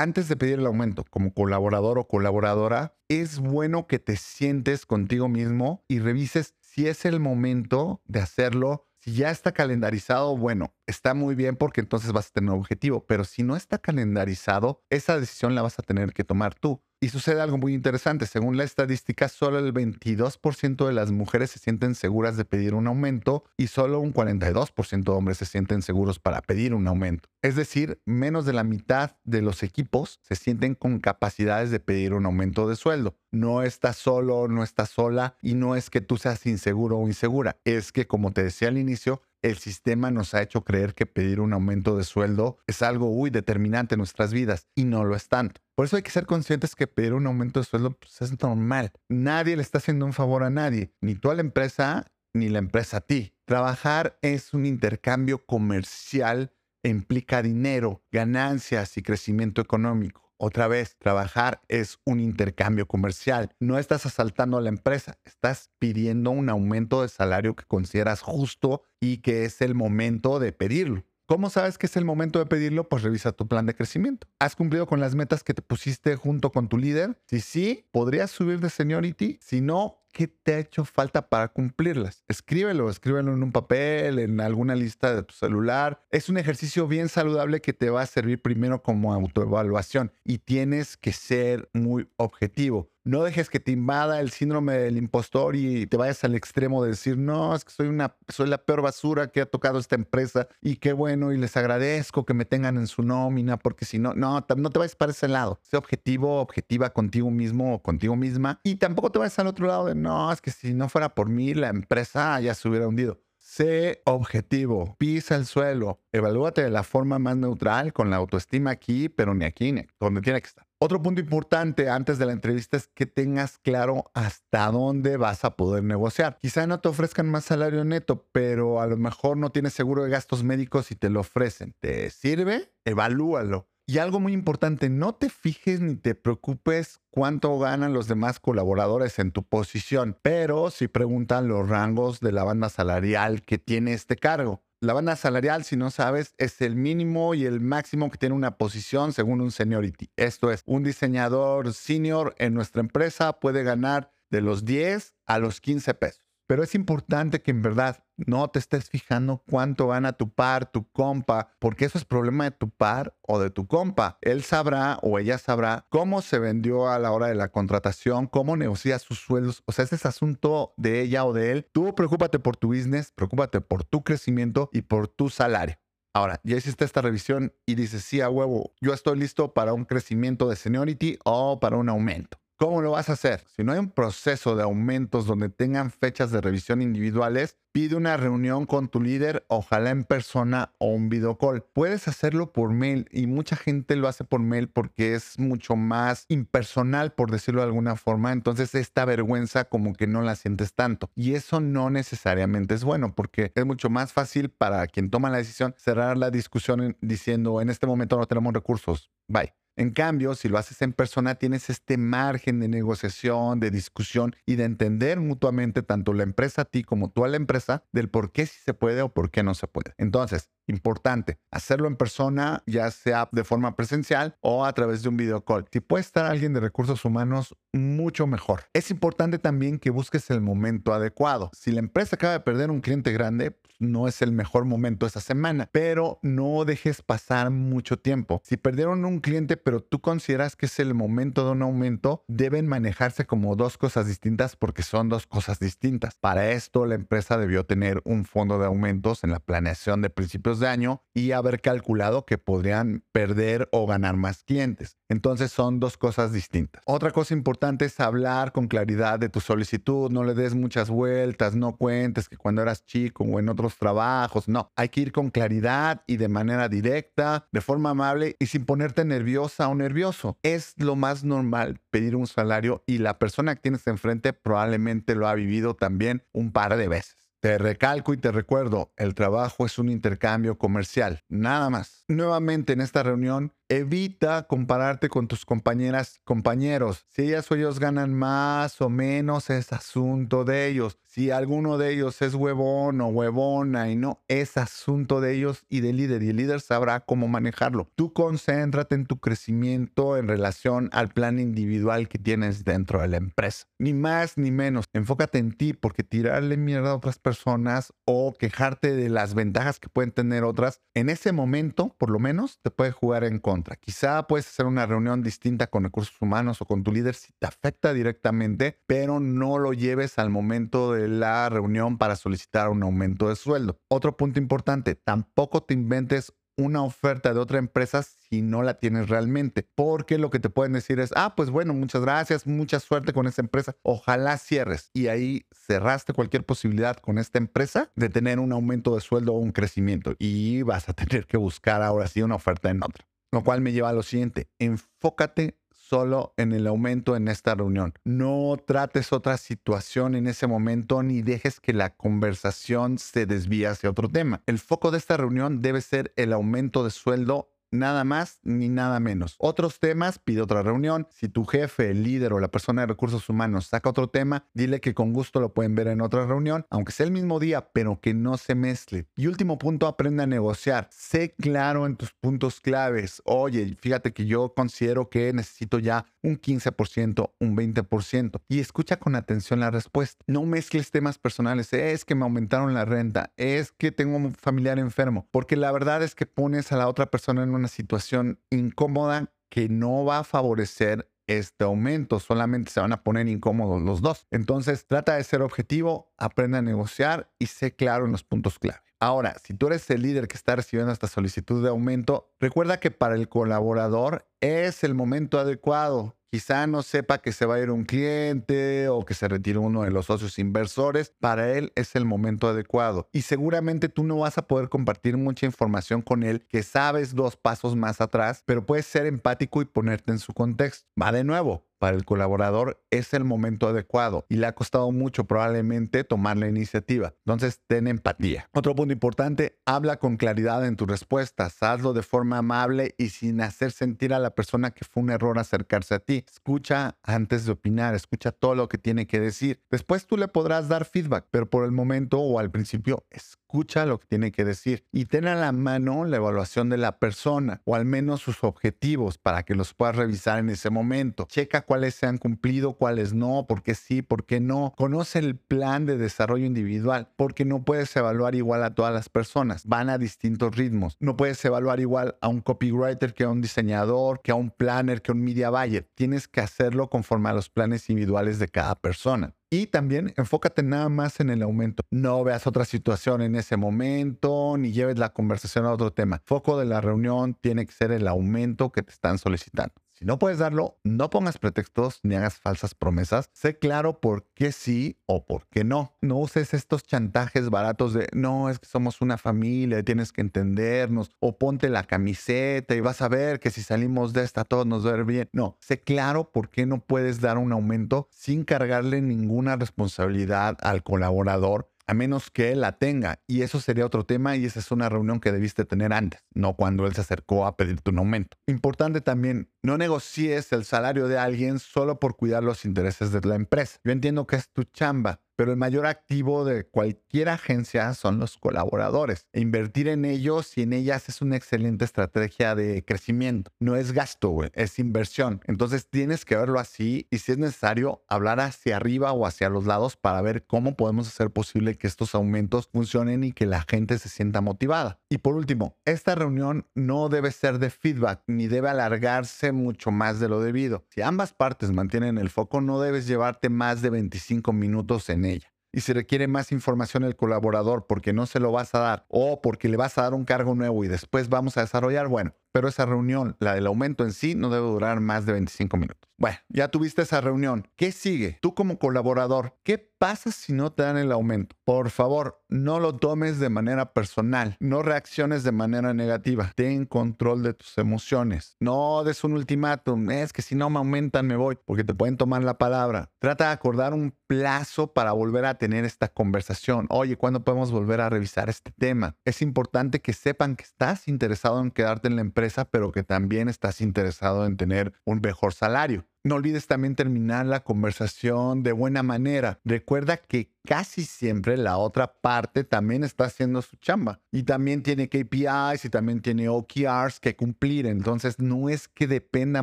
antes 0.00 0.28
de 0.28 0.36
pedir 0.36 0.60
el 0.60 0.66
aumento 0.66 1.04
como 1.10 1.34
colaborador 1.34 1.98
o 1.98 2.06
colaboradora, 2.06 2.94
es 3.08 3.40
bueno 3.40 3.88
que 3.88 3.98
te 3.98 4.14
sientes 4.14 4.86
contigo 4.86 5.28
mismo 5.28 5.84
y 5.88 5.98
revises 5.98 6.54
si 6.60 6.86
es 6.86 7.04
el 7.04 7.18
momento 7.18 8.00
de 8.06 8.20
hacerlo. 8.20 8.86
Si 9.00 9.14
ya 9.14 9.32
está 9.32 9.50
calendarizado, 9.50 10.36
bueno, 10.36 10.72
está 10.86 11.14
muy 11.14 11.34
bien 11.34 11.56
porque 11.56 11.80
entonces 11.80 12.12
vas 12.12 12.28
a 12.28 12.30
tener 12.30 12.50
un 12.50 12.60
objetivo, 12.60 13.06
pero 13.06 13.24
si 13.24 13.42
no 13.42 13.56
está 13.56 13.78
calendarizado, 13.78 14.84
esa 14.88 15.18
decisión 15.18 15.56
la 15.56 15.62
vas 15.62 15.80
a 15.80 15.82
tener 15.82 16.12
que 16.12 16.22
tomar 16.22 16.54
tú. 16.54 16.80
Y 17.00 17.10
sucede 17.10 17.40
algo 17.40 17.58
muy 17.58 17.74
interesante. 17.74 18.26
Según 18.26 18.56
la 18.56 18.64
estadística, 18.64 19.28
solo 19.28 19.60
el 19.60 19.72
22% 19.72 20.84
de 20.84 20.92
las 20.92 21.12
mujeres 21.12 21.52
se 21.52 21.60
sienten 21.60 21.94
seguras 21.94 22.36
de 22.36 22.44
pedir 22.44 22.74
un 22.74 22.88
aumento 22.88 23.44
y 23.56 23.68
solo 23.68 24.00
un 24.00 24.12
42% 24.12 25.04
de 25.04 25.12
hombres 25.12 25.38
se 25.38 25.46
sienten 25.46 25.82
seguros 25.82 26.18
para 26.18 26.42
pedir 26.42 26.74
un 26.74 26.88
aumento. 26.88 27.28
Es 27.40 27.54
decir, 27.54 28.00
menos 28.04 28.46
de 28.46 28.52
la 28.52 28.64
mitad 28.64 29.12
de 29.22 29.42
los 29.42 29.62
equipos 29.62 30.18
se 30.22 30.34
sienten 30.34 30.74
con 30.74 30.98
capacidades 30.98 31.70
de 31.70 31.78
pedir 31.78 32.14
un 32.14 32.26
aumento 32.26 32.68
de 32.68 32.74
sueldo. 32.74 33.14
No 33.30 33.62
estás 33.62 33.96
solo, 33.96 34.48
no 34.48 34.64
estás 34.64 34.88
sola 34.88 35.36
y 35.40 35.54
no 35.54 35.76
es 35.76 35.90
que 35.90 36.00
tú 36.00 36.16
seas 36.16 36.46
inseguro 36.46 36.98
o 36.98 37.06
insegura. 37.06 37.58
Es 37.64 37.92
que, 37.92 38.08
como 38.08 38.32
te 38.32 38.42
decía 38.42 38.68
al 38.68 38.78
inicio, 38.78 39.22
el 39.42 39.58
sistema 39.58 40.10
nos 40.10 40.34
ha 40.34 40.42
hecho 40.42 40.64
creer 40.64 40.94
que 40.94 41.06
pedir 41.06 41.40
un 41.40 41.52
aumento 41.52 41.96
de 41.96 42.04
sueldo 42.04 42.58
es 42.66 42.82
algo 42.82 43.10
muy 43.12 43.30
determinante 43.30 43.94
en 43.94 43.98
nuestras 43.98 44.32
vidas 44.32 44.68
y 44.74 44.84
no 44.84 45.04
lo 45.04 45.14
es 45.14 45.28
tanto. 45.28 45.60
Por 45.74 45.86
eso 45.86 45.96
hay 45.96 46.02
que 46.02 46.10
ser 46.10 46.26
conscientes 46.26 46.74
que 46.74 46.86
pedir 46.86 47.12
un 47.12 47.26
aumento 47.26 47.60
de 47.60 47.66
sueldo 47.66 47.92
pues, 47.92 48.20
es 48.20 48.42
normal. 48.42 48.92
Nadie 49.08 49.56
le 49.56 49.62
está 49.62 49.78
haciendo 49.78 50.06
un 50.06 50.12
favor 50.12 50.42
a 50.42 50.50
nadie, 50.50 50.92
ni 51.00 51.14
tú 51.14 51.30
a 51.30 51.34
la 51.34 51.40
empresa, 51.40 52.06
ni 52.34 52.48
la 52.48 52.58
empresa 52.58 52.98
a 52.98 53.00
ti. 53.02 53.34
Trabajar 53.44 54.18
es 54.22 54.52
un 54.54 54.66
intercambio 54.66 55.44
comercial 55.46 56.52
e 56.82 56.88
implica 56.88 57.42
dinero, 57.42 58.04
ganancias 58.10 58.96
y 58.96 59.02
crecimiento 59.02 59.60
económico. 59.60 60.27
Otra 60.40 60.68
vez, 60.68 60.96
trabajar 60.98 61.62
es 61.66 61.98
un 62.04 62.20
intercambio 62.20 62.86
comercial. 62.86 63.50
No 63.58 63.76
estás 63.76 64.06
asaltando 64.06 64.56
a 64.56 64.60
la 64.60 64.68
empresa, 64.68 65.18
estás 65.24 65.70
pidiendo 65.80 66.30
un 66.30 66.48
aumento 66.48 67.02
de 67.02 67.08
salario 67.08 67.56
que 67.56 67.64
consideras 67.64 68.20
justo 68.20 68.82
y 69.00 69.18
que 69.18 69.44
es 69.44 69.60
el 69.60 69.74
momento 69.74 70.38
de 70.38 70.52
pedirlo. 70.52 71.04
¿Cómo 71.26 71.50
sabes 71.50 71.76
que 71.76 71.86
es 71.86 71.96
el 71.96 72.04
momento 72.04 72.38
de 72.38 72.46
pedirlo? 72.46 72.88
Pues 72.88 73.02
revisa 73.02 73.32
tu 73.32 73.48
plan 73.48 73.66
de 73.66 73.74
crecimiento. 73.74 74.28
¿Has 74.38 74.56
cumplido 74.56 74.86
con 74.86 75.00
las 75.00 75.14
metas 75.14 75.42
que 75.42 75.52
te 75.52 75.60
pusiste 75.60 76.16
junto 76.16 76.52
con 76.52 76.68
tu 76.68 76.78
líder? 76.78 77.20
Si 77.26 77.40
sí, 77.40 77.84
¿podrías 77.90 78.30
subir 78.30 78.60
de 78.60 78.70
seniority? 78.70 79.38
Si 79.42 79.60
no, 79.60 79.97
¿qué 80.12 80.28
te 80.28 80.54
ha 80.54 80.58
hecho 80.58 80.84
falta 80.84 81.28
para 81.28 81.48
cumplirlas? 81.48 82.24
Escríbelo, 82.28 82.90
escríbelo 82.90 83.32
en 83.32 83.42
un 83.42 83.52
papel, 83.52 84.18
en 84.18 84.40
alguna 84.40 84.74
lista 84.74 85.14
de 85.14 85.22
tu 85.22 85.34
celular. 85.34 86.00
Es 86.10 86.28
un 86.28 86.38
ejercicio 86.38 86.86
bien 86.86 87.08
saludable 87.08 87.60
que 87.60 87.72
te 87.72 87.90
va 87.90 88.02
a 88.02 88.06
servir 88.06 88.42
primero 88.42 88.82
como 88.82 89.12
autoevaluación 89.12 90.12
y 90.24 90.38
tienes 90.38 90.96
que 90.96 91.12
ser 91.12 91.68
muy 91.72 92.08
objetivo. 92.16 92.90
No 93.08 93.22
dejes 93.22 93.48
que 93.48 93.58
te 93.58 93.72
invada 93.72 94.20
el 94.20 94.28
síndrome 94.28 94.76
del 94.76 94.98
impostor 94.98 95.56
y 95.56 95.86
te 95.86 95.96
vayas 95.96 96.24
al 96.24 96.34
extremo 96.34 96.82
de 96.82 96.90
decir, 96.90 97.16
no, 97.16 97.54
es 97.54 97.64
que 97.64 97.70
soy, 97.70 97.86
una, 97.86 98.14
soy 98.28 98.50
la 98.50 98.58
peor 98.58 98.82
basura 98.82 99.28
que 99.28 99.40
ha 99.40 99.46
tocado 99.46 99.78
esta 99.78 99.94
empresa 99.94 100.46
y 100.60 100.76
qué 100.76 100.92
bueno 100.92 101.32
y 101.32 101.38
les 101.38 101.56
agradezco 101.56 102.26
que 102.26 102.34
me 102.34 102.44
tengan 102.44 102.76
en 102.76 102.86
su 102.86 103.02
nómina 103.02 103.56
porque 103.56 103.86
si 103.86 103.98
no, 103.98 104.12
no, 104.12 104.44
no 104.54 104.68
te 104.68 104.78
vayas 104.78 104.94
para 104.94 105.12
ese 105.12 105.26
lado. 105.26 105.58
Sé 105.62 105.78
objetivo, 105.78 106.42
objetiva 106.42 106.90
contigo 106.90 107.30
mismo 107.30 107.76
o 107.76 107.82
contigo 107.82 108.14
misma 108.14 108.60
y 108.62 108.76
tampoco 108.76 109.10
te 109.10 109.20
vayas 109.20 109.38
al 109.38 109.46
otro 109.46 109.66
lado 109.66 109.86
de, 109.86 109.94
no, 109.94 110.30
es 110.30 110.42
que 110.42 110.50
si 110.50 110.74
no 110.74 110.90
fuera 110.90 111.14
por 111.14 111.30
mí, 111.30 111.54
la 111.54 111.70
empresa 111.70 112.38
ya 112.42 112.52
se 112.52 112.68
hubiera 112.68 112.88
hundido. 112.88 113.22
Sé 113.38 114.02
objetivo, 114.04 114.96
pisa 114.98 115.34
el 115.36 115.46
suelo, 115.46 116.02
evalúate 116.12 116.62
de 116.62 116.68
la 116.68 116.82
forma 116.82 117.18
más 117.18 117.38
neutral, 117.38 117.94
con 117.94 118.10
la 118.10 118.16
autoestima 118.16 118.70
aquí, 118.70 119.08
pero 119.08 119.34
ni 119.34 119.46
aquí, 119.46 119.72
ni 119.72 119.86
donde 119.98 120.20
tiene 120.20 120.42
que 120.42 120.48
estar. 120.48 120.67
Otro 120.80 121.02
punto 121.02 121.20
importante 121.20 121.90
antes 121.90 122.18
de 122.18 122.26
la 122.26 122.32
entrevista 122.32 122.76
es 122.76 122.86
que 122.86 123.04
tengas 123.04 123.58
claro 123.58 124.04
hasta 124.14 124.70
dónde 124.70 125.16
vas 125.16 125.44
a 125.44 125.56
poder 125.56 125.82
negociar. 125.82 126.38
Quizá 126.40 126.68
no 126.68 126.78
te 126.78 126.88
ofrezcan 126.88 127.28
más 127.28 127.46
salario 127.46 127.84
neto, 127.84 128.28
pero 128.30 128.80
a 128.80 128.86
lo 128.86 128.96
mejor 128.96 129.36
no 129.38 129.50
tienes 129.50 129.72
seguro 129.72 130.04
de 130.04 130.10
gastos 130.10 130.44
médicos 130.44 130.92
y 130.92 130.94
te 130.94 131.10
lo 131.10 131.18
ofrecen. 131.20 131.74
¿Te 131.80 132.10
sirve? 132.10 132.72
Evalúalo. 132.84 133.68
Y 133.88 133.98
algo 133.98 134.20
muy 134.20 134.32
importante, 134.32 134.88
no 134.88 135.16
te 135.16 135.30
fijes 135.30 135.80
ni 135.80 135.96
te 135.96 136.14
preocupes 136.14 137.00
cuánto 137.10 137.58
ganan 137.58 137.92
los 137.92 138.06
demás 138.06 138.38
colaboradores 138.38 139.18
en 139.18 139.32
tu 139.32 139.42
posición, 139.42 140.16
pero 140.22 140.70
si 140.70 140.86
preguntan 140.86 141.48
los 141.48 141.68
rangos 141.68 142.20
de 142.20 142.30
la 142.30 142.44
banda 142.44 142.68
salarial 142.68 143.42
que 143.42 143.58
tiene 143.58 143.94
este 143.94 144.14
cargo. 144.14 144.62
La 144.80 144.92
banda 144.92 145.16
salarial, 145.16 145.64
si 145.64 145.76
no 145.76 145.90
sabes, 145.90 146.34
es 146.38 146.60
el 146.60 146.76
mínimo 146.76 147.34
y 147.34 147.46
el 147.46 147.60
máximo 147.60 148.12
que 148.12 148.16
tiene 148.16 148.36
una 148.36 148.58
posición 148.58 149.12
según 149.12 149.40
un 149.40 149.50
seniority. 149.50 150.12
Esto 150.16 150.52
es, 150.52 150.62
un 150.66 150.84
diseñador 150.84 151.74
senior 151.74 152.36
en 152.38 152.54
nuestra 152.54 152.80
empresa 152.80 153.40
puede 153.40 153.64
ganar 153.64 154.12
de 154.30 154.40
los 154.40 154.64
10 154.64 155.16
a 155.26 155.40
los 155.40 155.60
15 155.60 155.94
pesos. 155.94 156.24
Pero 156.46 156.62
es 156.62 156.76
importante 156.76 157.42
que 157.42 157.50
en 157.50 157.60
verdad 157.60 158.04
no 158.26 158.48
te 158.48 158.58
estés 158.58 158.90
fijando 158.90 159.42
cuánto 159.48 159.88
gana 159.88 160.12
tu 160.12 160.30
par, 160.30 160.70
tu 160.70 160.88
compa, 160.90 161.50
porque 161.58 161.84
eso 161.84 161.98
es 161.98 162.04
problema 162.04 162.44
de 162.44 162.50
tu 162.50 162.68
par 162.68 163.14
o 163.22 163.38
de 163.38 163.50
tu 163.50 163.66
compa. 163.66 164.18
Él 164.20 164.42
sabrá 164.42 164.98
o 165.02 165.18
ella 165.18 165.38
sabrá 165.38 165.86
cómo 165.88 166.22
se 166.22 166.38
vendió 166.38 166.88
a 166.88 166.98
la 166.98 167.12
hora 167.12 167.28
de 167.28 167.34
la 167.34 167.48
contratación, 167.48 168.26
cómo 168.26 168.56
negocia 168.56 168.98
sus 168.98 169.18
sueldos. 169.18 169.62
O 169.66 169.72
sea, 169.72 169.84
ese 169.84 169.96
es 169.96 170.06
asunto 170.06 170.74
de 170.76 171.00
ella 171.00 171.24
o 171.24 171.32
de 171.32 171.52
él. 171.52 171.68
Tú 171.72 171.94
preocúpate 171.94 172.38
por 172.38 172.56
tu 172.56 172.68
business, 172.68 173.12
preocúpate 173.12 173.60
por 173.60 173.84
tu 173.84 174.02
crecimiento 174.02 174.68
y 174.72 174.82
por 174.82 175.08
tu 175.08 175.30
salario. 175.30 175.76
Ahora, 176.14 176.40
ya 176.42 176.56
hiciste 176.56 176.84
esta 176.84 177.00
revisión 177.00 177.52
y 177.66 177.74
dices, 177.74 178.02
sí, 178.02 178.20
a 178.20 178.28
huevo, 178.28 178.72
yo 178.80 178.92
estoy 178.92 179.18
listo 179.18 179.54
para 179.54 179.72
un 179.72 179.84
crecimiento 179.84 180.48
de 180.48 180.56
seniority 180.56 181.18
o 181.24 181.60
para 181.60 181.76
un 181.76 181.88
aumento. 181.88 182.38
¿Cómo 182.60 182.82
lo 182.82 182.90
vas 182.90 183.08
a 183.08 183.12
hacer? 183.12 183.44
Si 183.54 183.62
no 183.62 183.70
hay 183.70 183.78
un 183.78 183.92
proceso 183.92 184.56
de 184.56 184.64
aumentos 184.64 185.26
donde 185.26 185.48
tengan 185.48 185.92
fechas 185.92 186.32
de 186.32 186.40
revisión 186.40 186.82
individuales, 186.82 187.56
pide 187.70 187.94
una 187.94 188.16
reunión 188.16 188.66
con 188.66 188.88
tu 188.88 189.00
líder, 189.00 189.46
ojalá 189.46 189.90
en 189.90 190.02
persona 190.02 190.74
o 190.78 190.88
un 190.88 191.08
video 191.08 191.38
call. 191.38 191.62
Puedes 191.62 192.08
hacerlo 192.08 192.52
por 192.52 192.72
mail 192.72 193.06
y 193.12 193.28
mucha 193.28 193.54
gente 193.54 193.94
lo 193.94 194.08
hace 194.08 194.24
por 194.24 194.40
mail 194.40 194.68
porque 194.68 195.14
es 195.14 195.38
mucho 195.38 195.76
más 195.76 196.24
impersonal, 196.26 197.12
por 197.12 197.30
decirlo 197.30 197.60
de 197.60 197.68
alguna 197.68 197.94
forma. 197.94 198.32
Entonces 198.32 198.74
esta 198.74 199.04
vergüenza 199.04 199.66
como 199.66 199.94
que 199.94 200.08
no 200.08 200.22
la 200.22 200.34
sientes 200.34 200.74
tanto. 200.74 201.10
Y 201.14 201.34
eso 201.34 201.60
no 201.60 201.90
necesariamente 201.90 202.74
es 202.74 202.82
bueno 202.82 203.14
porque 203.14 203.52
es 203.54 203.66
mucho 203.66 203.88
más 203.88 204.12
fácil 204.12 204.50
para 204.50 204.84
quien 204.88 205.10
toma 205.10 205.30
la 205.30 205.38
decisión 205.38 205.76
cerrar 205.78 206.18
la 206.18 206.32
discusión 206.32 206.96
diciendo 207.02 207.60
en 207.60 207.70
este 207.70 207.86
momento 207.86 208.18
no 208.18 208.26
tenemos 208.26 208.52
recursos. 208.52 209.12
Bye. 209.28 209.67
En 209.78 209.90
cambio, 209.90 210.34
si 210.34 210.48
lo 210.48 210.58
haces 210.58 210.82
en 210.82 210.92
persona, 210.92 211.36
tienes 211.36 211.70
este 211.70 211.98
margen 211.98 212.58
de 212.58 212.66
negociación, 212.66 213.60
de 213.60 213.70
discusión 213.70 214.34
y 214.44 214.56
de 214.56 214.64
entender 214.64 215.20
mutuamente 215.20 215.84
tanto 215.84 216.12
la 216.14 216.24
empresa 216.24 216.62
a 216.62 216.64
ti 216.64 216.82
como 216.82 217.12
tú 217.12 217.24
a 217.24 217.28
la 217.28 217.36
empresa 217.36 217.84
del 217.92 218.10
por 218.10 218.32
qué 218.32 218.46
sí 218.46 218.58
se 218.64 218.74
puede 218.74 219.02
o 219.02 219.14
por 219.14 219.30
qué 219.30 219.44
no 219.44 219.54
se 219.54 219.68
puede. 219.68 219.94
Entonces, 219.96 220.50
Importante, 220.68 221.38
hacerlo 221.50 221.88
en 221.88 221.96
persona, 221.96 222.62
ya 222.66 222.90
sea 222.90 223.28
de 223.32 223.42
forma 223.42 223.74
presencial 223.74 224.36
o 224.40 224.64
a 224.64 224.72
través 224.72 225.02
de 225.02 225.08
un 225.08 225.16
video 225.16 225.44
call. 225.44 225.66
Si 225.72 225.80
puede 225.80 226.02
estar 226.02 226.26
alguien 226.26 226.52
de 226.52 226.60
recursos 226.60 227.04
humanos, 227.04 227.56
mucho 227.72 228.26
mejor. 228.26 228.64
Es 228.72 228.90
importante 228.90 229.38
también 229.38 229.78
que 229.78 229.90
busques 229.90 230.30
el 230.30 230.40
momento 230.40 230.92
adecuado. 230.92 231.50
Si 231.52 231.72
la 231.72 231.80
empresa 231.80 232.16
acaba 232.16 232.34
de 232.34 232.40
perder 232.40 232.70
un 232.70 232.80
cliente 232.80 233.12
grande, 233.12 233.50
pues, 233.50 233.74
no 233.78 234.08
es 234.08 234.22
el 234.22 234.32
mejor 234.32 234.64
momento 234.64 235.06
esa 235.06 235.20
semana, 235.20 235.68
pero 235.72 236.18
no 236.22 236.64
dejes 236.64 237.02
pasar 237.02 237.50
mucho 237.50 237.98
tiempo. 237.98 238.40
Si 238.44 238.56
perdieron 238.56 239.04
un 239.04 239.20
cliente, 239.20 239.56
pero 239.56 239.80
tú 239.80 240.00
consideras 240.00 240.56
que 240.56 240.66
es 240.66 240.78
el 240.80 240.94
momento 240.94 241.44
de 241.44 241.52
un 241.52 241.62
aumento, 241.62 242.24
deben 242.28 242.66
manejarse 242.66 243.26
como 243.26 243.56
dos 243.56 243.78
cosas 243.78 244.06
distintas 244.06 244.56
porque 244.56 244.82
son 244.82 245.08
dos 245.08 245.26
cosas 245.26 245.60
distintas. 245.60 246.16
Para 246.16 246.50
esto, 246.50 246.86
la 246.86 246.94
empresa 246.94 247.38
debió 247.38 247.64
tener 247.64 248.02
un 248.04 248.24
fondo 248.24 248.58
de 248.58 248.66
aumentos 248.66 249.24
en 249.24 249.30
la 249.30 249.40
planeación 249.40 250.02
de 250.02 250.10
principios 250.10 250.57
de 250.60 250.68
año 250.68 251.02
y 251.14 251.32
haber 251.32 251.60
calculado 251.60 252.24
que 252.24 252.38
podrían 252.38 253.04
perder 253.12 253.68
o 253.72 253.86
ganar 253.86 254.16
más 254.16 254.44
clientes. 254.44 254.96
Entonces 255.08 255.50
son 255.50 255.80
dos 255.80 255.96
cosas 255.96 256.32
distintas. 256.32 256.82
Otra 256.86 257.10
cosa 257.10 257.34
importante 257.34 257.86
es 257.86 257.98
hablar 258.00 258.52
con 258.52 258.68
claridad 258.68 259.18
de 259.18 259.28
tu 259.28 259.40
solicitud, 259.40 260.10
no 260.10 260.24
le 260.24 260.34
des 260.34 260.54
muchas 260.54 260.90
vueltas, 260.90 261.54
no 261.54 261.76
cuentes 261.76 262.28
que 262.28 262.36
cuando 262.36 262.62
eras 262.62 262.84
chico 262.84 263.24
o 263.24 263.38
en 263.38 263.48
otros 263.48 263.76
trabajos, 263.76 264.48
no, 264.48 264.70
hay 264.76 264.88
que 264.90 265.00
ir 265.00 265.12
con 265.12 265.30
claridad 265.30 266.02
y 266.06 266.16
de 266.16 266.28
manera 266.28 266.68
directa, 266.68 267.48
de 267.52 267.60
forma 267.60 267.90
amable 267.90 268.36
y 268.38 268.46
sin 268.46 268.64
ponerte 268.64 269.04
nerviosa 269.04 269.68
o 269.68 269.74
nervioso. 269.74 270.38
Es 270.42 270.74
lo 270.76 270.96
más 270.96 271.24
normal 271.24 271.80
pedir 271.90 272.16
un 272.16 272.26
salario 272.26 272.82
y 272.86 272.98
la 272.98 273.18
persona 273.18 273.54
que 273.54 273.62
tienes 273.62 273.86
enfrente 273.86 274.32
probablemente 274.32 275.14
lo 275.14 275.28
ha 275.28 275.34
vivido 275.34 275.74
también 275.74 276.24
un 276.32 276.52
par 276.52 276.76
de 276.76 276.88
veces. 276.88 277.27
Te 277.40 277.56
recalco 277.56 278.12
y 278.12 278.16
te 278.16 278.32
recuerdo, 278.32 278.92
el 278.96 279.14
trabajo 279.14 279.64
es 279.64 279.78
un 279.78 279.88
intercambio 279.90 280.58
comercial, 280.58 281.22
nada 281.28 281.70
más. 281.70 282.04
Nuevamente 282.08 282.72
en 282.72 282.80
esta 282.80 283.04
reunión, 283.04 283.52
evita 283.68 284.46
compararte 284.46 285.08
con 285.08 285.28
tus 285.28 285.44
compañeras, 285.44 286.20
compañeros. 286.24 287.04
Si 287.08 287.22
ellas 287.22 287.50
o 287.50 287.54
ellos 287.54 287.78
ganan 287.78 288.14
más 288.14 288.80
o 288.80 288.88
menos, 288.88 289.50
es 289.50 289.72
asunto 289.72 290.44
de 290.44 290.68
ellos. 290.68 290.98
Si 291.04 291.30
alguno 291.30 291.78
de 291.78 291.92
ellos 291.92 292.20
es 292.22 292.34
huevón 292.34 293.00
o 293.00 293.08
huevona 293.08 293.90
y 293.90 293.96
no, 293.96 294.22
es 294.28 294.56
asunto 294.56 295.20
de 295.20 295.34
ellos 295.34 295.64
y 295.68 295.80
del 295.80 295.96
líder. 295.96 296.22
Y 296.22 296.30
el 296.30 296.36
líder 296.36 296.60
sabrá 296.60 297.00
cómo 297.00 297.28
manejarlo. 297.28 297.90
Tú 297.94 298.12
concéntrate 298.12 298.94
en 298.94 299.06
tu 299.06 299.18
crecimiento 299.18 300.16
en 300.16 300.28
relación 300.28 300.90
al 300.92 301.08
plan 301.08 301.38
individual 301.38 302.08
que 302.08 302.18
tienes 302.18 302.64
dentro 302.64 303.00
de 303.00 303.08
la 303.08 303.16
empresa. 303.16 303.66
Ni 303.78 303.94
más 303.94 304.38
ni 304.38 304.50
menos. 304.50 304.84
Enfócate 304.92 305.38
en 305.38 305.52
ti 305.52 305.72
porque 305.72 306.04
tirarle 306.04 306.56
mierda 306.56 306.90
a 306.90 306.96
otras 306.96 307.18
personas 307.18 307.92
o 308.04 308.34
quejarte 308.38 308.94
de 308.94 309.08
las 309.08 309.34
ventajas 309.34 309.80
que 309.80 309.88
pueden 309.88 310.12
tener 310.12 310.44
otras, 310.44 310.80
en 310.94 311.08
ese 311.08 311.32
momento, 311.32 311.94
por 311.98 312.10
lo 312.10 312.18
menos, 312.18 312.60
te 312.62 312.70
puede 312.70 312.92
jugar 312.92 313.24
en 313.24 313.38
contra. 313.38 313.57
Quizá 313.80 314.26
puedes 314.26 314.46
hacer 314.48 314.66
una 314.66 314.86
reunión 314.86 315.22
distinta 315.22 315.66
con 315.66 315.84
recursos 315.84 316.14
humanos 316.20 316.60
o 316.60 316.66
con 316.66 316.82
tu 316.82 316.92
líder 316.92 317.14
si 317.14 317.32
te 317.38 317.46
afecta 317.46 317.92
directamente, 317.92 318.80
pero 318.86 319.20
no 319.20 319.58
lo 319.58 319.72
lleves 319.72 320.18
al 320.18 320.30
momento 320.30 320.92
de 320.92 321.08
la 321.08 321.48
reunión 321.48 321.98
para 321.98 322.16
solicitar 322.16 322.68
un 322.68 322.82
aumento 322.82 323.28
de 323.28 323.36
sueldo. 323.36 323.78
Otro 323.88 324.16
punto 324.16 324.38
importante, 324.38 324.94
tampoco 324.94 325.62
te 325.62 325.74
inventes 325.74 326.32
una 326.58 326.82
oferta 326.82 327.32
de 327.32 327.40
otra 327.40 327.58
empresa 327.58 328.02
si 328.02 328.42
no 328.42 328.62
la 328.62 328.74
tienes 328.74 329.08
realmente. 329.08 329.66
Porque 329.74 330.18
lo 330.18 330.28
que 330.28 330.40
te 330.40 330.50
pueden 330.50 330.72
decir 330.72 330.98
es, 330.98 331.10
ah, 331.14 331.34
pues 331.36 331.50
bueno, 331.50 331.72
muchas 331.72 332.02
gracias, 332.02 332.46
mucha 332.46 332.80
suerte 332.80 333.12
con 333.12 333.26
esa 333.26 333.40
empresa. 333.40 333.76
Ojalá 333.82 334.36
cierres. 334.36 334.90
Y 334.92 335.06
ahí 335.06 335.46
cerraste 335.52 336.12
cualquier 336.12 336.44
posibilidad 336.44 336.96
con 336.96 337.18
esta 337.18 337.38
empresa 337.38 337.90
de 337.94 338.08
tener 338.08 338.40
un 338.40 338.52
aumento 338.52 338.94
de 338.94 339.00
sueldo 339.00 339.34
o 339.34 339.38
un 339.38 339.52
crecimiento. 339.52 340.14
Y 340.18 340.62
vas 340.62 340.88
a 340.88 340.92
tener 340.92 341.26
que 341.26 341.36
buscar 341.36 341.80
ahora 341.82 342.08
sí 342.08 342.22
una 342.22 342.34
oferta 342.34 342.70
en 342.70 342.82
otra. 342.82 343.06
Lo 343.30 343.44
cual 343.44 343.60
me 343.60 343.72
lleva 343.72 343.90
a 343.90 343.92
lo 343.92 344.02
siguiente, 344.02 344.48
enfócate 344.58 345.58
solo 345.70 346.34
en 346.36 346.52
el 346.52 346.66
aumento 346.66 347.16
en 347.16 347.28
esta 347.28 347.54
reunión. 347.54 347.94
No 348.04 348.56
trates 348.66 349.12
otra 349.12 349.38
situación 349.38 350.14
en 350.14 350.26
ese 350.26 350.46
momento 350.46 351.02
ni 351.02 351.22
dejes 351.22 351.60
que 351.60 351.72
la 351.72 351.94
conversación 351.96 352.98
se 352.98 353.24
desvíe 353.24 353.66
hacia 353.66 353.90
otro 353.90 354.08
tema. 354.08 354.42
El 354.46 354.58
foco 354.58 354.90
de 354.90 354.98
esta 354.98 355.16
reunión 355.16 355.62
debe 355.62 355.80
ser 355.80 356.12
el 356.16 356.32
aumento 356.32 356.84
de 356.84 356.90
sueldo 356.90 357.50
nada 357.70 358.04
más 358.04 358.40
ni 358.42 358.68
nada 358.68 359.00
menos. 359.00 359.36
Otros 359.38 359.80
temas, 359.80 360.18
pide 360.18 360.42
otra 360.42 360.62
reunión. 360.62 361.06
Si 361.10 361.28
tu 361.28 361.44
jefe, 361.44 361.90
el 361.90 362.02
líder 362.02 362.32
o 362.32 362.40
la 362.40 362.48
persona 362.48 362.82
de 362.82 362.88
recursos 362.88 363.28
humanos 363.28 363.66
saca 363.66 363.90
otro 363.90 364.08
tema, 364.08 364.46
dile 364.54 364.80
que 364.80 364.94
con 364.94 365.12
gusto 365.12 365.40
lo 365.40 365.52
pueden 365.52 365.74
ver 365.74 365.88
en 365.88 366.00
otra 366.00 366.26
reunión, 366.26 366.66
aunque 366.70 366.92
sea 366.92 367.06
el 367.06 367.12
mismo 367.12 367.40
día, 367.40 367.68
pero 367.72 368.00
que 368.00 368.14
no 368.14 368.36
se 368.36 368.54
mezcle. 368.54 369.06
Y 369.16 369.26
último 369.26 369.58
punto, 369.58 369.86
aprende 369.86 370.22
a 370.22 370.26
negociar. 370.26 370.88
Sé 370.90 371.34
claro 371.34 371.86
en 371.86 371.96
tus 371.96 372.12
puntos 372.12 372.60
claves. 372.60 373.22
Oye, 373.24 373.76
fíjate 373.80 374.12
que 374.12 374.26
yo 374.26 374.54
considero 374.54 375.08
que 375.08 375.32
necesito 375.32 375.78
ya 375.78 376.06
un 376.22 376.40
15%, 376.40 377.32
un 377.38 377.56
20%. 377.56 378.40
Y 378.48 378.60
escucha 378.60 378.98
con 378.98 379.14
atención 379.14 379.60
la 379.60 379.70
respuesta. 379.70 380.24
No 380.26 380.44
mezcles 380.44 380.90
temas 380.90 381.18
personales. 381.18 381.72
Es 381.72 382.04
que 382.04 382.14
me 382.14 382.24
aumentaron 382.24 382.74
la 382.74 382.84
renta. 382.84 383.32
Es 383.36 383.72
que 383.72 383.92
tengo 383.92 384.16
un 384.16 384.34
familiar 384.34 384.78
enfermo. 384.78 385.28
Porque 385.30 385.56
la 385.56 385.72
verdad 385.72 386.02
es 386.02 386.14
que 386.14 386.26
pones 386.26 386.72
a 386.72 386.76
la 386.76 386.88
otra 386.88 387.06
persona 387.06 387.42
en 387.42 387.50
una 387.58 387.68
situación 387.68 388.40
incómoda 388.50 389.32
que 389.50 389.68
no 389.68 390.04
va 390.04 390.18
a 390.18 390.24
favorecer 390.24 391.10
este 391.26 391.64
aumento, 391.64 392.20
solamente 392.20 392.70
se 392.70 392.80
van 392.80 392.92
a 392.92 393.02
poner 393.02 393.28
incómodos 393.28 393.82
los 393.82 394.00
dos. 394.00 394.26
Entonces, 394.30 394.86
trata 394.86 395.16
de 395.16 395.24
ser 395.24 395.42
objetivo, 395.42 396.12
aprende 396.16 396.58
a 396.58 396.62
negociar 396.62 397.30
y 397.38 397.46
sé 397.46 397.76
claro 397.76 398.06
en 398.06 398.12
los 398.12 398.24
puntos 398.24 398.58
clave. 398.58 398.80
Ahora, 399.00 399.36
si 399.44 399.54
tú 399.54 399.68
eres 399.68 399.88
el 399.90 400.02
líder 400.02 400.26
que 400.26 400.36
está 400.36 400.56
recibiendo 400.56 400.92
esta 400.92 401.06
solicitud 401.06 401.62
de 401.62 401.68
aumento, 401.68 402.32
recuerda 402.40 402.80
que 402.80 402.90
para 402.90 403.14
el 403.14 403.28
colaborador 403.28 404.26
es 404.40 404.82
el 404.82 404.94
momento 404.94 405.38
adecuado. 405.38 406.16
Quizá 406.30 406.66
no 406.66 406.82
sepa 406.82 407.18
que 407.18 407.32
se 407.32 407.46
va 407.46 407.54
a 407.54 407.60
ir 407.60 407.70
un 407.70 407.84
cliente 407.84 408.88
o 408.88 409.04
que 409.04 409.14
se 409.14 409.28
retire 409.28 409.58
uno 409.58 409.82
de 409.82 409.90
los 409.90 410.06
socios 410.06 410.38
inversores. 410.38 411.14
Para 411.20 411.52
él 411.52 411.72
es 411.74 411.96
el 411.96 412.04
momento 412.04 412.48
adecuado. 412.48 413.08
Y 413.12 413.22
seguramente 413.22 413.88
tú 413.88 414.04
no 414.04 414.18
vas 414.18 414.36
a 414.36 414.46
poder 414.46 414.68
compartir 414.68 415.16
mucha 415.16 415.46
información 415.46 416.02
con 416.02 416.22
él 416.22 416.46
que 416.48 416.62
sabes 416.62 417.14
dos 417.14 417.36
pasos 417.36 417.76
más 417.76 418.00
atrás, 418.02 418.42
pero 418.44 418.66
puedes 418.66 418.86
ser 418.86 419.06
empático 419.06 419.62
y 419.62 419.64
ponerte 419.64 420.12
en 420.12 420.18
su 420.18 420.34
contexto. 420.34 420.86
Va 421.00 421.12
de 421.12 421.24
nuevo 421.24 421.67
para 421.78 421.96
el 421.96 422.04
colaborador 422.04 422.82
es 422.90 423.14
el 423.14 423.24
momento 423.24 423.68
adecuado 423.68 424.26
y 424.28 424.36
le 424.36 424.46
ha 424.46 424.54
costado 424.54 424.90
mucho 424.90 425.24
probablemente 425.24 426.04
tomar 426.04 426.36
la 426.36 426.48
iniciativa. 426.48 427.14
Entonces, 427.24 427.60
ten 427.66 427.86
empatía. 427.86 428.48
Otro 428.52 428.74
punto 428.74 428.92
importante, 428.92 429.58
habla 429.64 429.98
con 429.98 430.16
claridad 430.16 430.66
en 430.66 430.76
tus 430.76 430.88
respuestas, 430.88 431.62
hazlo 431.62 431.92
de 431.92 432.02
forma 432.02 432.38
amable 432.38 432.94
y 432.98 433.10
sin 433.10 433.40
hacer 433.40 433.72
sentir 433.72 434.12
a 434.12 434.18
la 434.18 434.34
persona 434.34 434.70
que 434.70 434.84
fue 434.84 435.02
un 435.02 435.10
error 435.10 435.38
acercarse 435.38 435.94
a 435.94 436.00
ti. 436.00 436.24
Escucha 436.30 436.96
antes 437.02 437.46
de 437.46 437.52
opinar, 437.52 437.94
escucha 437.94 438.32
todo 438.32 438.54
lo 438.54 438.68
que 438.68 438.78
tiene 438.78 439.06
que 439.06 439.20
decir. 439.20 439.62
Después 439.70 440.06
tú 440.06 440.16
le 440.16 440.28
podrás 440.28 440.68
dar 440.68 440.84
feedback, 440.84 441.26
pero 441.30 441.48
por 441.48 441.64
el 441.64 441.72
momento 441.72 442.18
o 442.20 442.38
al 442.38 442.50
principio, 442.50 443.04
escucha 443.10 443.47
lo 443.86 443.98
que 443.98 444.06
tiene 444.06 444.30
que 444.30 444.44
decir 444.44 444.84
y 444.92 445.06
ten 445.06 445.26
a 445.26 445.34
la 445.34 445.52
mano 445.52 446.04
la 446.04 446.16
evaluación 446.16 446.68
de 446.68 446.76
la 446.76 446.98
persona 446.98 447.62
o 447.64 447.74
al 447.74 447.84
menos 447.84 448.20
sus 448.20 448.44
objetivos 448.44 449.18
para 449.18 449.42
que 449.42 449.54
los 449.54 449.74
puedas 449.74 449.96
revisar 449.96 450.38
en 450.38 450.50
ese 450.50 450.70
momento. 450.70 451.26
Checa 451.28 451.62
cuáles 451.62 451.94
se 451.94 452.06
han 452.06 452.18
cumplido, 452.18 452.74
cuáles 452.74 453.14
no, 453.14 453.46
por 453.48 453.62
qué 453.62 453.74
sí, 453.74 454.02
por 454.02 454.26
qué 454.26 454.40
no. 454.40 454.74
Conoce 454.76 455.18
el 455.18 455.36
plan 455.36 455.86
de 455.86 455.96
desarrollo 455.96 456.44
individual 456.44 457.08
porque 457.16 457.44
no 457.44 457.64
puedes 457.64 457.94
evaluar 457.96 458.34
igual 458.34 458.62
a 458.64 458.74
todas 458.74 458.92
las 458.92 459.08
personas. 459.08 459.64
Van 459.66 459.88
a 459.88 459.98
distintos 459.98 460.56
ritmos. 460.56 460.96
No 461.00 461.16
puedes 461.16 461.42
evaluar 461.44 461.80
igual 461.80 462.16
a 462.20 462.28
un 462.28 462.40
copywriter 462.40 463.14
que 463.14 463.24
a 463.24 463.28
un 463.30 463.40
diseñador, 463.40 464.20
que 464.22 464.30
a 464.30 464.34
un 464.34 464.50
planner, 464.50 465.02
que 465.02 465.10
a 465.10 465.14
un 465.14 465.22
media 465.22 465.50
buyer. 465.50 465.88
Tienes 465.94 466.28
que 466.28 466.40
hacerlo 466.40 466.90
conforme 466.90 467.30
a 467.30 467.34
los 467.34 467.48
planes 467.48 467.88
individuales 467.88 468.38
de 468.38 468.48
cada 468.48 468.74
persona. 468.74 469.34
Y 469.50 469.68
también 469.68 470.12
enfócate 470.18 470.62
nada 470.62 470.90
más 470.90 471.20
en 471.20 471.30
el 471.30 471.42
aumento. 471.42 471.82
No 471.90 472.22
veas 472.22 472.46
otra 472.46 472.66
situación 472.66 473.22
en 473.22 473.34
ese 473.34 473.56
momento, 473.56 474.56
ni 474.58 474.72
lleves 474.72 474.98
la 474.98 475.14
conversación 475.14 475.64
a 475.64 475.72
otro 475.72 475.90
tema. 475.90 476.20
Foco 476.26 476.58
de 476.58 476.66
la 476.66 476.82
reunión 476.82 477.32
tiene 477.32 477.64
que 477.64 477.72
ser 477.72 477.90
el 477.92 478.08
aumento 478.08 478.70
que 478.72 478.82
te 478.82 478.92
están 478.92 479.16
solicitando. 479.16 479.74
Si 479.98 480.04
no 480.04 480.20
puedes 480.20 480.38
darlo, 480.38 480.78
no 480.84 481.10
pongas 481.10 481.38
pretextos 481.38 481.98
ni 482.04 482.14
hagas 482.14 482.36
falsas 482.38 482.72
promesas. 482.72 483.30
Sé 483.32 483.58
claro 483.58 484.00
por 484.00 484.28
qué 484.32 484.52
sí 484.52 484.96
o 485.06 485.26
por 485.26 485.48
qué 485.48 485.64
no. 485.64 485.96
No 486.00 486.18
uses 486.18 486.54
estos 486.54 486.84
chantajes 486.84 487.50
baratos 487.50 487.94
de 487.94 488.06
no, 488.12 488.48
es 488.48 488.60
que 488.60 488.66
somos 488.66 489.00
una 489.00 489.18
familia 489.18 489.82
tienes 489.82 490.12
que 490.12 490.20
entendernos. 490.20 491.10
O 491.18 491.36
ponte 491.36 491.68
la 491.68 491.82
camiseta 491.82 492.76
y 492.76 492.80
vas 492.80 493.02
a 493.02 493.08
ver 493.08 493.40
que 493.40 493.50
si 493.50 493.60
salimos 493.60 494.12
de 494.12 494.22
esta 494.22 494.44
todo 494.44 494.64
nos 494.64 494.86
va 494.86 494.92
a 494.92 495.02
bien. 495.02 495.28
No, 495.32 495.56
sé 495.60 495.80
claro 495.80 496.30
por 496.30 496.48
qué 496.48 496.64
no 496.64 496.78
puedes 496.78 497.20
dar 497.20 497.36
un 497.36 497.50
aumento 497.50 498.06
sin 498.12 498.44
cargarle 498.44 499.02
ninguna 499.02 499.56
responsabilidad 499.56 500.56
al 500.60 500.84
colaborador 500.84 501.72
a 501.88 501.94
menos 501.94 502.30
que 502.30 502.52
él 502.52 502.60
la 502.60 502.78
tenga. 502.78 503.20
Y 503.26 503.42
eso 503.42 503.60
sería 503.60 503.86
otro 503.86 504.04
tema 504.04 504.36
y 504.36 504.44
esa 504.44 504.60
es 504.60 504.70
una 504.70 504.88
reunión 504.88 505.20
que 505.20 505.32
debiste 505.32 505.64
tener 505.64 505.92
antes, 505.92 506.22
no 506.34 506.54
cuando 506.54 506.86
él 506.86 506.94
se 506.94 507.00
acercó 507.00 507.46
a 507.46 507.56
pedirte 507.56 507.90
un 507.90 507.98
aumento. 507.98 508.36
Importante 508.46 509.00
también, 509.00 509.50
no 509.62 509.78
negocies 509.78 510.52
el 510.52 510.64
salario 510.64 511.08
de 511.08 511.18
alguien 511.18 511.58
solo 511.58 511.98
por 511.98 512.16
cuidar 512.16 512.44
los 512.44 512.64
intereses 512.64 513.10
de 513.10 513.20
la 513.22 513.34
empresa. 513.34 513.78
Yo 513.82 513.92
entiendo 513.92 514.26
que 514.26 514.36
es 514.36 514.50
tu 514.52 514.64
chamba, 514.64 515.22
pero 515.38 515.52
el 515.52 515.56
mayor 515.56 515.86
activo 515.86 516.44
de 516.44 516.64
cualquier 516.64 517.28
agencia 517.28 517.94
son 517.94 518.18
los 518.18 518.38
colaboradores. 518.38 519.28
Invertir 519.32 519.86
en 519.86 520.04
ellos 520.04 520.58
y 520.58 520.62
en 520.62 520.72
ellas 520.72 521.08
es 521.08 521.22
una 521.22 521.36
excelente 521.36 521.84
estrategia 521.84 522.56
de 522.56 522.84
crecimiento. 522.84 523.52
No 523.60 523.76
es 523.76 523.92
gasto, 523.92 524.36
es 524.52 524.80
inversión. 524.80 525.40
Entonces 525.46 525.88
tienes 525.88 526.24
que 526.24 526.34
verlo 526.34 526.58
así 526.58 527.06
y 527.12 527.18
si 527.18 527.30
es 527.30 527.38
necesario 527.38 528.02
hablar 528.08 528.40
hacia 528.40 528.74
arriba 528.74 529.12
o 529.12 529.26
hacia 529.26 529.48
los 529.48 529.64
lados 529.64 529.96
para 529.96 530.20
ver 530.22 530.44
cómo 530.44 530.74
podemos 530.74 531.06
hacer 531.06 531.30
posible 531.30 531.76
que 531.76 531.86
estos 531.86 532.16
aumentos 532.16 532.68
funcionen 532.72 533.22
y 533.22 533.30
que 533.30 533.46
la 533.46 533.62
gente 533.62 533.96
se 534.00 534.08
sienta 534.08 534.40
motivada. 534.40 534.98
Y 535.08 535.18
por 535.18 535.36
último, 535.36 535.76
esta 535.84 536.16
reunión 536.16 536.66
no 536.74 537.08
debe 537.08 537.30
ser 537.30 537.60
de 537.60 537.70
feedback 537.70 538.24
ni 538.26 538.48
debe 538.48 538.70
alargarse 538.70 539.52
mucho 539.52 539.92
más 539.92 540.18
de 540.18 540.28
lo 540.28 540.40
debido. 540.40 540.84
Si 540.90 541.00
ambas 541.00 541.32
partes 541.32 541.70
mantienen 541.70 542.18
el 542.18 542.28
foco, 542.28 542.60
no 542.60 542.80
debes 542.80 543.06
llevarte 543.06 543.50
más 543.50 543.82
de 543.82 543.90
25 543.90 544.52
minutos 544.52 545.08
en 545.10 545.27
ella. 545.28 545.52
Y 545.72 545.80
si 545.82 545.92
requiere 545.92 546.28
más 546.28 546.50
información 546.50 547.04
el 547.04 547.14
colaborador 547.14 547.86
porque 547.86 548.12
no 548.12 548.26
se 548.26 548.40
lo 548.40 548.50
vas 548.52 548.74
a 548.74 548.78
dar 548.78 549.06
o 549.08 549.42
porque 549.42 549.68
le 549.68 549.76
vas 549.76 549.98
a 549.98 550.02
dar 550.02 550.14
un 550.14 550.24
cargo 550.24 550.54
nuevo 550.54 550.82
y 550.84 550.88
después 550.88 551.28
vamos 551.28 551.56
a 551.56 551.60
desarrollar, 551.60 552.08
bueno, 552.08 552.34
pero 552.52 552.68
esa 552.68 552.86
reunión, 552.86 553.36
la 553.40 553.54
del 553.54 553.66
aumento 553.66 554.04
en 554.04 554.12
sí, 554.12 554.34
no 554.34 554.50
debe 554.50 554.66
durar 554.66 555.00
más 555.00 555.26
de 555.26 555.32
25 555.32 555.76
minutos. 555.76 556.08
Bueno, 556.16 556.38
ya 556.48 556.66
tuviste 556.68 557.02
esa 557.02 557.20
reunión. 557.20 557.68
¿Qué 557.76 557.92
sigue? 557.92 558.38
Tú 558.42 558.52
como 558.52 558.80
colaborador, 558.80 559.56
¿qué 559.62 559.78
pasa 559.78 560.32
si 560.32 560.52
no 560.52 560.72
te 560.72 560.82
dan 560.82 560.96
el 560.96 561.12
aumento? 561.12 561.54
Por 561.64 561.90
favor, 561.90 562.42
no 562.48 562.80
lo 562.80 562.96
tomes 562.96 563.38
de 563.38 563.50
manera 563.50 563.92
personal. 563.92 564.56
No 564.58 564.82
reacciones 564.82 565.44
de 565.44 565.52
manera 565.52 565.94
negativa. 565.94 566.52
Ten 566.56 566.86
control 566.86 567.44
de 567.44 567.54
tus 567.54 567.78
emociones. 567.78 568.56
No 568.58 569.04
des 569.04 569.22
un 569.22 569.34
ultimátum. 569.34 570.10
Es 570.10 570.32
que 570.32 570.42
si 570.42 570.56
no 570.56 570.70
me 570.70 570.78
aumentan 570.78 571.26
me 571.26 571.36
voy, 571.36 571.56
porque 571.64 571.84
te 571.84 571.94
pueden 571.94 572.16
tomar 572.16 572.42
la 572.42 572.58
palabra. 572.58 573.12
Trata 573.20 573.46
de 573.46 573.52
acordar 573.52 573.94
un 573.94 574.12
plazo 574.26 574.92
para 574.92 575.12
volver 575.12 575.44
a 575.44 575.54
tener 575.54 575.84
esta 575.84 576.08
conversación. 576.08 576.86
Oye, 576.90 577.16
¿cuándo 577.16 577.44
podemos 577.44 577.70
volver 577.70 578.00
a 578.00 578.10
revisar 578.10 578.48
este 578.48 578.72
tema? 578.72 579.14
Es 579.24 579.40
importante 579.40 580.00
que 580.00 580.12
sepan 580.12 580.56
que 580.56 580.64
estás 580.64 581.06
interesado 581.06 581.60
en 581.60 581.70
quedarte 581.70 582.08
en 582.08 582.16
la 582.16 582.22
empresa 582.22 582.37
pero 582.70 582.92
que 582.92 583.02
también 583.02 583.48
estás 583.48 583.80
interesado 583.80 584.46
en 584.46 584.56
tener 584.56 584.92
un 585.04 585.20
mejor 585.20 585.54
salario. 585.54 586.06
No 586.28 586.34
olvides 586.34 586.66
también 586.66 586.94
terminar 586.94 587.46
la 587.46 587.64
conversación 587.64 588.62
de 588.62 588.72
buena 588.72 589.02
manera. 589.02 589.60
Recuerda 589.64 590.18
que 590.18 590.52
casi 590.68 591.06
siempre 591.06 591.56
la 591.56 591.78
otra 591.78 592.20
parte 592.20 592.62
también 592.62 593.02
está 593.02 593.24
haciendo 593.24 593.62
su 593.62 593.76
chamba 593.76 594.20
y 594.30 594.42
también 594.42 594.82
tiene 594.82 595.08
KPIs 595.08 595.86
y 595.86 595.88
también 595.88 596.20
tiene 596.20 596.50
OKRs 596.50 597.20
que 597.20 597.34
cumplir. 597.34 597.86
Entonces 597.86 598.38
no 598.38 598.68
es 598.68 598.86
que 598.86 599.06
dependa 599.06 599.62